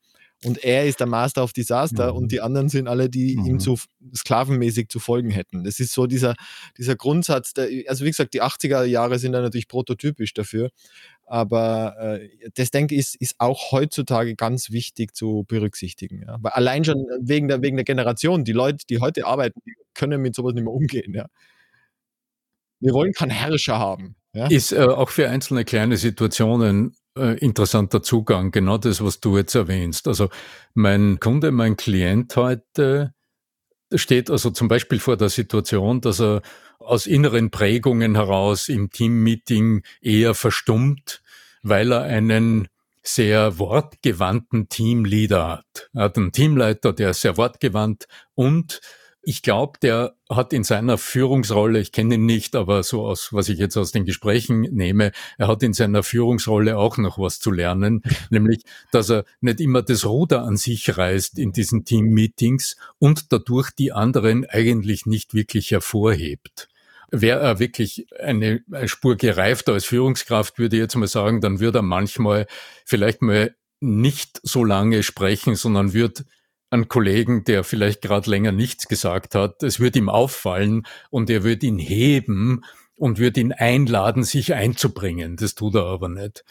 Und 0.43 0.63
er 0.63 0.85
ist 0.85 0.99
der 0.99 1.07
Master 1.07 1.43
of 1.43 1.51
Disaster 1.51 2.11
mhm. 2.11 2.17
und 2.17 2.31
die 2.31 2.41
anderen 2.41 2.69
sind 2.69 2.87
alle, 2.87 3.09
die 3.09 3.37
mhm. 3.37 3.45
ihm 3.45 3.59
zu 3.59 3.77
sklavenmäßig 4.15 4.87
zu 4.89 4.99
folgen 4.99 5.31
hätten. 5.31 5.63
Das 5.63 5.79
ist 5.79 5.93
so 5.93 6.05
dieser, 6.05 6.35
dieser 6.77 6.95
Grundsatz, 6.95 7.53
der, 7.53 7.67
also 7.87 8.05
wie 8.05 8.09
gesagt, 8.09 8.35
die 8.35 8.43
80er 8.43 8.83
Jahre 8.83 9.17
sind 9.17 9.31
da 9.31 9.41
natürlich 9.41 9.67
prototypisch 9.67 10.33
dafür. 10.35 10.69
Aber 11.25 11.95
äh, 11.99 12.29
das 12.53 12.69
denke 12.69 12.93
ich, 12.93 12.99
ist, 12.99 13.15
ist 13.15 13.35
auch 13.39 13.71
heutzutage 13.71 14.35
ganz 14.35 14.69
wichtig 14.69 15.15
zu 15.15 15.43
berücksichtigen. 15.47 16.21
Ja? 16.21 16.37
Weil 16.39 16.51
allein 16.51 16.85
schon 16.85 17.03
wegen 17.19 17.47
der, 17.47 17.63
wegen 17.63 17.75
der 17.75 17.83
Generation, 17.83 18.43
die 18.45 18.53
Leute, 18.53 18.85
die 18.89 18.99
heute 18.99 19.25
arbeiten, 19.25 19.59
die 19.65 19.73
können 19.95 20.21
mit 20.21 20.35
sowas 20.35 20.53
nicht 20.53 20.63
mehr 20.63 20.73
umgehen. 20.73 21.13
Ja? 21.15 21.25
Wir 22.79 22.93
wollen 22.93 23.11
keinen 23.11 23.31
Herrscher 23.31 23.79
haben. 23.79 24.15
Ja? 24.33 24.47
Ist 24.47 24.71
äh, 24.71 24.81
auch 24.81 25.09
für 25.09 25.29
einzelne 25.29 25.65
kleine 25.65 25.97
Situationen 25.97 26.95
äh, 27.17 27.33
interessanter 27.37 28.01
Zugang, 28.01 28.51
genau 28.51 28.77
das, 28.77 29.03
was 29.03 29.19
du 29.19 29.37
jetzt 29.37 29.55
erwähnst. 29.55 30.07
Also 30.07 30.29
mein 30.73 31.19
Kunde, 31.19 31.51
mein 31.51 31.77
Klient 31.77 32.35
heute 32.35 33.13
steht 33.93 34.29
also 34.29 34.49
zum 34.51 34.67
Beispiel 34.67 34.99
vor 34.99 35.17
der 35.17 35.29
Situation, 35.29 36.01
dass 36.01 36.19
er 36.19 36.41
aus 36.79 37.07
inneren 37.07 37.51
Prägungen 37.51 38.15
heraus 38.15 38.69
im 38.69 38.89
Teammeeting 38.89 39.83
eher 40.01 40.33
verstummt, 40.33 41.21
weil 41.63 41.91
er 41.91 42.03
einen 42.03 42.67
sehr 43.01 43.57
wortgewandten 43.57 44.67
Teamleader 44.67 45.47
hat. 45.47 45.89
Er 45.93 46.03
hat 46.03 46.17
einen 46.17 46.31
Teamleiter, 46.31 46.93
der 46.93 47.11
ist 47.11 47.21
sehr 47.21 47.37
wortgewandt 47.37 48.05
und 48.35 48.81
ich 49.27 49.41
glaube, 49.41 49.77
der 49.81 50.15
hat 50.29 50.53
in 50.53 50.63
seiner 50.63 50.97
Führungsrolle, 50.97 51.81
ich 51.81 51.91
kenne 51.91 52.15
ihn 52.15 52.25
nicht, 52.25 52.55
aber 52.55 52.81
so 52.81 53.05
aus, 53.05 53.33
was 53.33 53.49
ich 53.49 53.59
jetzt 53.59 53.75
aus 53.75 53.91
den 53.91 54.05
Gesprächen 54.05 54.61
nehme, 54.61 55.11
er 55.37 55.49
hat 55.49 55.63
in 55.63 55.73
seiner 55.73 56.01
Führungsrolle 56.01 56.77
auch 56.77 56.95
noch 56.95 57.19
was 57.19 57.41
zu 57.41 57.51
lernen, 57.51 58.03
nämlich, 58.29 58.63
dass 58.93 59.09
er 59.09 59.25
nicht 59.41 59.59
immer 59.59 59.81
das 59.81 60.05
Ruder 60.05 60.43
an 60.43 60.55
sich 60.55 60.97
reißt 60.97 61.39
in 61.39 61.51
diesen 61.51 61.83
Team-Meetings 61.83 62.77
und 62.99 63.33
dadurch 63.33 63.71
die 63.71 63.91
anderen 63.91 64.45
eigentlich 64.45 65.05
nicht 65.05 65.33
wirklich 65.33 65.71
hervorhebt. 65.71 66.69
Wäre 67.11 67.41
er 67.41 67.59
wirklich 67.59 68.07
eine 68.21 68.63
Spur 68.85 69.17
gereifter 69.17 69.73
als 69.73 69.83
Führungskraft, 69.83 70.57
würde 70.57 70.77
ich 70.77 70.81
jetzt 70.81 70.95
mal 70.95 71.05
sagen, 71.05 71.41
dann 71.41 71.59
würde 71.59 71.79
er 71.79 71.83
manchmal 71.83 72.47
vielleicht 72.85 73.21
mal 73.21 73.53
nicht 73.81 74.39
so 74.41 74.63
lange 74.63 75.03
sprechen, 75.03 75.55
sondern 75.55 75.91
würde 75.91 76.23
einen 76.69 76.87
Kollegen, 76.87 77.43
der 77.43 77.63
vielleicht 77.63 78.01
gerade 78.01 78.29
länger 78.29 78.51
nichts 78.51 78.87
gesagt 78.87 79.35
hat, 79.35 79.63
es 79.63 79.79
wird 79.79 79.95
ihm 79.95 80.09
auffallen 80.09 80.85
und 81.09 81.29
er 81.29 81.43
wird 81.43 81.63
ihn 81.63 81.77
heben 81.77 82.63
und 82.97 83.19
wird 83.19 83.37
ihn 83.37 83.51
einladen, 83.51 84.23
sich 84.23 84.53
einzubringen. 84.53 85.37
Das 85.37 85.55
tut 85.55 85.75
er 85.75 85.85
aber 85.85 86.09
nicht. 86.09 86.43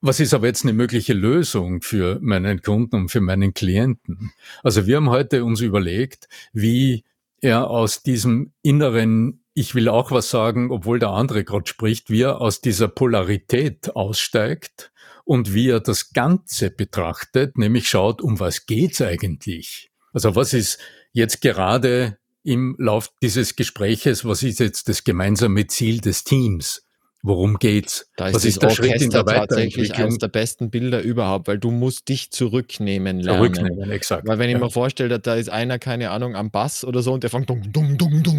Was 0.00 0.20
ist 0.20 0.32
aber 0.32 0.46
jetzt 0.46 0.64
eine 0.64 0.72
mögliche 0.72 1.12
Lösung 1.12 1.82
für 1.82 2.18
meinen 2.20 2.62
Kunden 2.62 2.96
und 2.96 3.08
für 3.10 3.20
meinen 3.20 3.52
Klienten? 3.52 4.32
Also 4.62 4.86
wir 4.86 4.96
haben 4.96 5.10
heute 5.10 5.44
uns 5.44 5.60
überlegt, 5.60 6.28
wie 6.52 7.04
er 7.40 7.68
aus 7.68 8.02
diesem 8.02 8.52
inneren 8.62 9.40
ich 9.58 9.74
will 9.74 9.88
auch 9.88 10.12
was 10.12 10.30
sagen, 10.30 10.70
obwohl 10.70 11.00
der 11.00 11.08
andere 11.08 11.42
gerade 11.42 11.66
spricht, 11.66 12.10
wie 12.10 12.22
er 12.22 12.40
aus 12.40 12.60
dieser 12.60 12.86
Polarität 12.86 13.96
aussteigt 13.96 14.92
und 15.28 15.52
wie 15.52 15.68
er 15.68 15.80
das 15.80 16.14
Ganze 16.14 16.70
betrachtet, 16.70 17.58
nämlich 17.58 17.86
schaut, 17.86 18.22
um 18.22 18.40
was 18.40 18.64
geht's 18.64 19.02
eigentlich? 19.02 19.90
Also 20.14 20.34
was 20.34 20.54
ist 20.54 20.78
jetzt 21.12 21.42
gerade 21.42 22.16
im 22.44 22.76
Lauf 22.78 23.10
dieses 23.20 23.54
Gespräches, 23.54 24.24
was 24.24 24.42
ist 24.42 24.58
jetzt 24.58 24.88
das 24.88 25.04
gemeinsame 25.04 25.66
Ziel 25.66 26.00
des 26.00 26.24
Teams? 26.24 26.82
Worum 27.22 27.58
geht's? 27.58 28.10
Da 28.16 28.28
ist 28.28 28.36
Was 28.36 28.44
ist 28.46 28.62
der 28.62 28.70
Orchester 28.70 28.90
Schritt 28.90 29.02
in 29.02 29.10
der 29.10 29.24
tatsächlich 29.26 29.94
eines 29.96 30.16
der 30.16 30.28
besten 30.28 30.70
Bilder 30.70 31.02
überhaupt, 31.02 31.48
weil 31.48 31.58
du 31.58 31.72
musst 31.72 32.08
dich 32.08 32.30
zurücknehmen 32.30 33.20
lernen. 33.20 33.54
Zurücknehmen, 33.54 33.90
exakt. 33.90 34.26
Weil 34.26 34.38
wenn 34.38 34.48
ich 34.48 34.54
ja. 34.54 34.60
mir 34.60 34.70
vorstelle, 34.70 35.18
da 35.18 35.34
ist 35.34 35.50
einer, 35.50 35.78
keine 35.78 36.10
Ahnung, 36.10 36.36
am 36.36 36.50
Bass 36.50 36.84
oder 36.84 37.02
so 37.02 37.12
und 37.12 37.22
der 37.22 37.28
fängt 37.28 37.50
dumm, 37.50 37.70
dumm, 37.70 37.98
dumm, 37.98 38.22
dumm, 38.22 38.37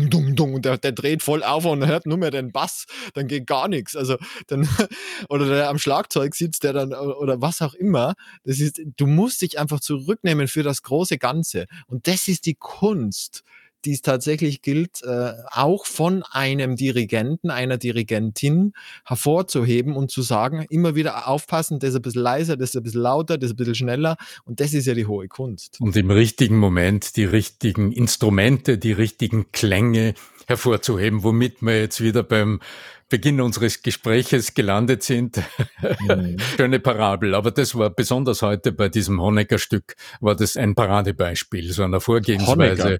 und 0.59 0.65
der, 0.65 0.77
der 0.77 0.91
dreht 0.91 1.23
voll 1.23 1.41
auf 1.41 1.63
und 1.63 1.85
hört 1.87 2.05
nur 2.05 2.17
mehr 2.17 2.31
den 2.31 2.51
Bass, 2.51 2.85
dann 3.13 3.27
geht 3.27 3.47
gar 3.47 3.69
nichts. 3.69 3.95
Also 3.95 4.17
dann, 4.47 4.67
oder 5.29 5.47
der 5.47 5.69
am 5.69 5.79
Schlagzeug 5.79 6.35
sitzt, 6.35 6.65
der 6.65 6.73
dann, 6.73 6.93
oder 6.93 7.41
was 7.41 7.61
auch 7.61 7.73
immer. 7.73 8.15
Das 8.43 8.59
ist, 8.59 8.81
du 8.97 9.07
musst 9.07 9.41
dich 9.41 9.57
einfach 9.57 9.79
zurücknehmen 9.79 10.49
für 10.49 10.63
das 10.63 10.83
große 10.83 11.17
Ganze. 11.17 11.65
Und 11.87 12.07
das 12.07 12.27
ist 12.27 12.45
die 12.45 12.55
Kunst 12.55 13.43
die 13.85 13.93
es 13.93 14.01
tatsächlich 14.01 14.61
gilt, 14.61 15.03
äh, 15.03 15.31
auch 15.51 15.85
von 15.85 16.23
einem 16.31 16.75
Dirigenten, 16.75 17.49
einer 17.49 17.77
Dirigentin 17.77 18.73
hervorzuheben 19.05 19.95
und 19.95 20.11
zu 20.11 20.21
sagen, 20.21 20.65
immer 20.69 20.95
wieder 20.95 21.27
aufpassen, 21.27 21.79
das 21.79 21.91
ist 21.91 21.95
ein 21.95 22.01
bisschen 22.01 22.21
leiser, 22.21 22.57
das 22.57 22.71
ist 22.71 22.75
ein 22.75 22.83
bisschen 22.83 23.01
lauter, 23.01 23.37
das 23.37 23.49
ist 23.49 23.53
ein 23.53 23.57
bisschen 23.57 23.75
schneller. 23.75 24.17
Und 24.45 24.59
das 24.59 24.73
ist 24.73 24.85
ja 24.85 24.93
die 24.93 25.05
hohe 25.05 25.27
Kunst. 25.27 25.79
Und 25.79 25.95
im 25.95 26.11
richtigen 26.11 26.57
Moment 26.57 27.15
die 27.15 27.25
richtigen 27.25 27.91
Instrumente, 27.91 28.77
die 28.77 28.91
richtigen 28.91 29.51
Klänge 29.51 30.13
hervorzuheben, 30.49 31.23
womit 31.23 31.61
wir 31.61 31.79
jetzt 31.79 32.01
wieder 32.01 32.23
beim 32.23 32.59
Beginn 33.07 33.39
unseres 33.41 33.81
Gespräches 33.81 34.53
gelandet 34.53 35.03
sind. 35.03 35.41
Mhm. 36.07 36.37
Schöne 36.57 36.79
Parabel. 36.79 37.35
Aber 37.35 37.51
das 37.51 37.75
war 37.75 37.89
besonders 37.89 38.41
heute 38.41 38.71
bei 38.71 38.89
diesem 38.89 39.21
Honecker-Stück, 39.21 39.95
war 40.19 40.35
das 40.35 40.57
ein 40.57 40.75
Paradebeispiel, 40.75 41.71
so 41.71 41.83
einer 41.83 42.01
Vorgehensweise. 42.01 42.99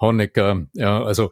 Honecker, 0.00 0.66
ja, 0.74 1.02
also 1.02 1.30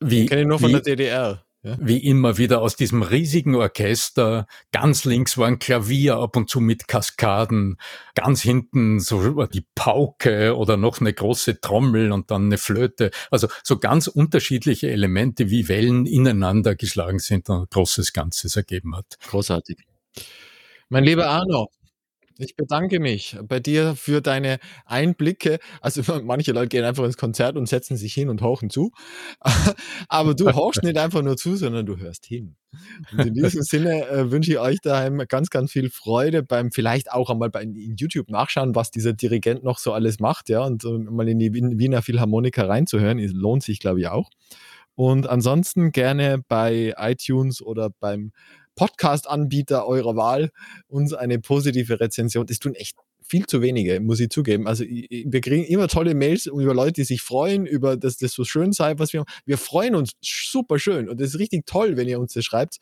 wie. 0.00 0.26
kenne 0.26 0.42
ich 0.42 0.46
nur 0.46 0.58
von 0.58 0.68
wie, 0.68 0.72
der 0.72 0.82
DDR. 0.82 1.43
Ja. 1.64 1.78
Wie 1.80 1.96
immer 1.96 2.36
wieder 2.36 2.60
aus 2.60 2.76
diesem 2.76 3.00
riesigen 3.00 3.54
Orchester. 3.54 4.46
Ganz 4.70 5.06
links 5.06 5.38
war 5.38 5.48
ein 5.48 5.58
Klavier 5.58 6.16
ab 6.16 6.36
und 6.36 6.50
zu 6.50 6.60
mit 6.60 6.88
Kaskaden. 6.88 7.78
Ganz 8.14 8.42
hinten 8.42 9.00
so 9.00 9.46
die 9.46 9.64
Pauke 9.74 10.56
oder 10.56 10.76
noch 10.76 11.00
eine 11.00 11.14
große 11.14 11.62
Trommel 11.62 12.12
und 12.12 12.30
dann 12.30 12.44
eine 12.44 12.58
Flöte. 12.58 13.12
Also 13.30 13.48
so 13.62 13.78
ganz 13.78 14.08
unterschiedliche 14.08 14.90
Elemente 14.90 15.48
wie 15.48 15.66
Wellen 15.68 16.04
ineinander 16.04 16.74
geschlagen 16.74 17.18
sind 17.18 17.48
und 17.48 17.62
ein 17.62 17.66
großes 17.70 18.12
Ganzes 18.12 18.56
ergeben 18.56 18.94
hat. 18.94 19.16
Großartig. 19.26 19.78
Mein 20.90 21.04
lieber 21.04 21.28
Arno, 21.28 21.70
ich 22.38 22.56
bedanke 22.56 23.00
mich 23.00 23.36
bei 23.46 23.60
dir 23.60 23.94
für 23.96 24.20
deine 24.20 24.58
Einblicke. 24.86 25.58
Also 25.80 26.02
manche 26.24 26.52
Leute 26.52 26.68
gehen 26.68 26.84
einfach 26.84 27.04
ins 27.04 27.16
Konzert 27.16 27.56
und 27.56 27.68
setzen 27.68 27.96
sich 27.96 28.12
hin 28.14 28.28
und 28.28 28.42
hauchen 28.42 28.70
zu. 28.70 28.92
Aber 30.08 30.34
du 30.34 30.52
hauchst 30.52 30.82
nicht 30.82 30.98
einfach 30.98 31.22
nur 31.22 31.36
zu, 31.36 31.56
sondern 31.56 31.86
du 31.86 31.96
hörst 31.96 32.26
hin. 32.26 32.56
Und 33.12 33.26
in 33.26 33.34
diesem 33.34 33.62
Sinne 33.62 34.08
äh, 34.08 34.30
wünsche 34.30 34.52
ich 34.52 34.58
euch 34.58 34.80
daheim 34.80 35.22
ganz, 35.28 35.50
ganz 35.50 35.72
viel 35.72 35.90
Freude 35.90 36.42
beim 36.42 36.72
vielleicht 36.72 37.12
auch 37.12 37.30
einmal 37.30 37.50
bei 37.50 37.62
in 37.62 37.96
YouTube 37.96 38.30
nachschauen, 38.30 38.74
was 38.74 38.90
dieser 38.90 39.12
Dirigent 39.12 39.62
noch 39.62 39.78
so 39.78 39.92
alles 39.92 40.20
macht, 40.20 40.48
ja, 40.48 40.64
und 40.64 40.84
uh, 40.84 40.98
mal 40.98 41.28
in 41.28 41.38
die 41.38 41.52
Wiener 41.52 42.02
Philharmoniker 42.02 42.68
reinzuhören. 42.68 43.18
Es 43.18 43.32
lohnt 43.32 43.62
sich, 43.62 43.80
glaube 43.80 44.00
ich, 44.00 44.08
auch. 44.08 44.30
Und 44.96 45.28
ansonsten 45.28 45.90
gerne 45.90 46.42
bei 46.46 46.94
iTunes 46.96 47.60
oder 47.62 47.90
beim 47.90 48.32
Podcast-Anbieter 48.74 49.86
eurer 49.86 50.16
Wahl 50.16 50.50
uns 50.88 51.12
eine 51.12 51.38
positive 51.38 52.00
Rezension. 52.00 52.46
Das 52.46 52.58
tun 52.58 52.74
echt 52.74 52.96
viel 53.26 53.46
zu 53.46 53.62
wenige, 53.62 54.00
muss 54.00 54.20
ich 54.20 54.30
zugeben. 54.30 54.66
Also 54.66 54.84
wir 54.84 55.40
kriegen 55.40 55.64
immer 55.64 55.88
tolle 55.88 56.14
Mails 56.14 56.46
über 56.46 56.74
Leute, 56.74 56.92
die 56.92 57.04
sich 57.04 57.22
freuen, 57.22 57.66
über 57.66 57.96
dass 57.96 58.18
das 58.18 58.32
so 58.32 58.44
schön 58.44 58.72
sei, 58.72 58.98
was 58.98 59.12
wir 59.12 59.24
Wir 59.46 59.58
freuen 59.58 59.94
uns 59.94 60.12
super 60.20 60.78
schön 60.78 61.08
und 61.08 61.20
das 61.20 61.30
ist 61.30 61.38
richtig 61.38 61.66
toll, 61.66 61.96
wenn 61.96 62.08
ihr 62.08 62.20
uns 62.20 62.34
das 62.34 62.44
schreibt. 62.44 62.78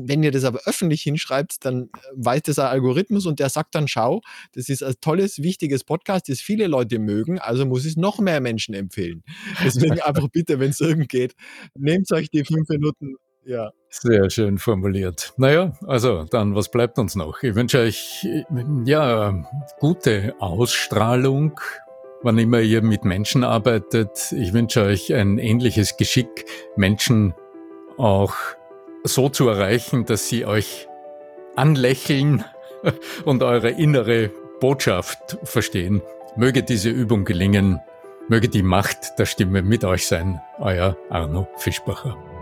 Wenn 0.00 0.22
ihr 0.22 0.30
das 0.30 0.44
aber 0.44 0.60
öffentlich 0.64 1.02
hinschreibt, 1.02 1.64
dann 1.64 1.90
weiß 2.14 2.42
das 2.42 2.60
ein 2.60 2.68
Algorithmus 2.68 3.26
und 3.26 3.40
der 3.40 3.48
sagt 3.48 3.74
dann, 3.74 3.88
schau, 3.88 4.20
das 4.52 4.68
ist 4.68 4.84
ein 4.84 4.94
tolles, 5.00 5.42
wichtiges 5.42 5.82
Podcast, 5.82 6.28
das 6.28 6.40
viele 6.40 6.68
Leute 6.68 7.00
mögen, 7.00 7.40
also 7.40 7.66
muss 7.66 7.84
es 7.84 7.96
noch 7.96 8.20
mehr 8.20 8.40
Menschen 8.40 8.74
empfehlen. 8.74 9.24
Deswegen 9.64 10.00
einfach 10.00 10.28
bitte, 10.28 10.60
wenn 10.60 10.70
es 10.70 10.80
irgend 10.80 11.08
geht, 11.08 11.34
nehmt 11.74 12.12
euch 12.12 12.30
die 12.30 12.44
fünf 12.44 12.68
Minuten 12.68 13.16
ja. 13.48 13.72
Sehr 13.90 14.28
schön 14.28 14.58
formuliert. 14.58 15.32
Naja, 15.38 15.72
also 15.86 16.24
dann, 16.24 16.54
was 16.54 16.70
bleibt 16.70 16.98
uns 16.98 17.14
noch? 17.16 17.42
Ich 17.42 17.54
wünsche 17.54 17.80
euch 17.80 18.26
ja 18.84 19.34
gute 19.80 20.34
Ausstrahlung, 20.38 21.58
wann 22.22 22.36
immer 22.36 22.60
ihr 22.60 22.82
mit 22.82 23.04
Menschen 23.04 23.44
arbeitet. 23.44 24.32
Ich 24.32 24.52
wünsche 24.52 24.82
euch 24.82 25.14
ein 25.14 25.38
ähnliches 25.38 25.96
Geschick, 25.96 26.44
Menschen 26.76 27.34
auch 27.96 28.34
so 29.04 29.30
zu 29.30 29.48
erreichen, 29.48 30.04
dass 30.04 30.28
sie 30.28 30.44
euch 30.44 30.86
anlächeln 31.56 32.44
und 33.24 33.42
eure 33.42 33.70
innere 33.70 34.30
Botschaft 34.60 35.38
verstehen. 35.44 36.02
Möge 36.36 36.62
diese 36.62 36.90
Übung 36.90 37.24
gelingen. 37.24 37.80
Möge 38.28 38.50
die 38.50 38.62
Macht 38.62 39.18
der 39.18 39.24
Stimme 39.24 39.62
mit 39.62 39.84
euch 39.84 40.06
sein. 40.06 40.40
Euer 40.58 40.98
Arno 41.08 41.48
Fischbacher. 41.56 42.37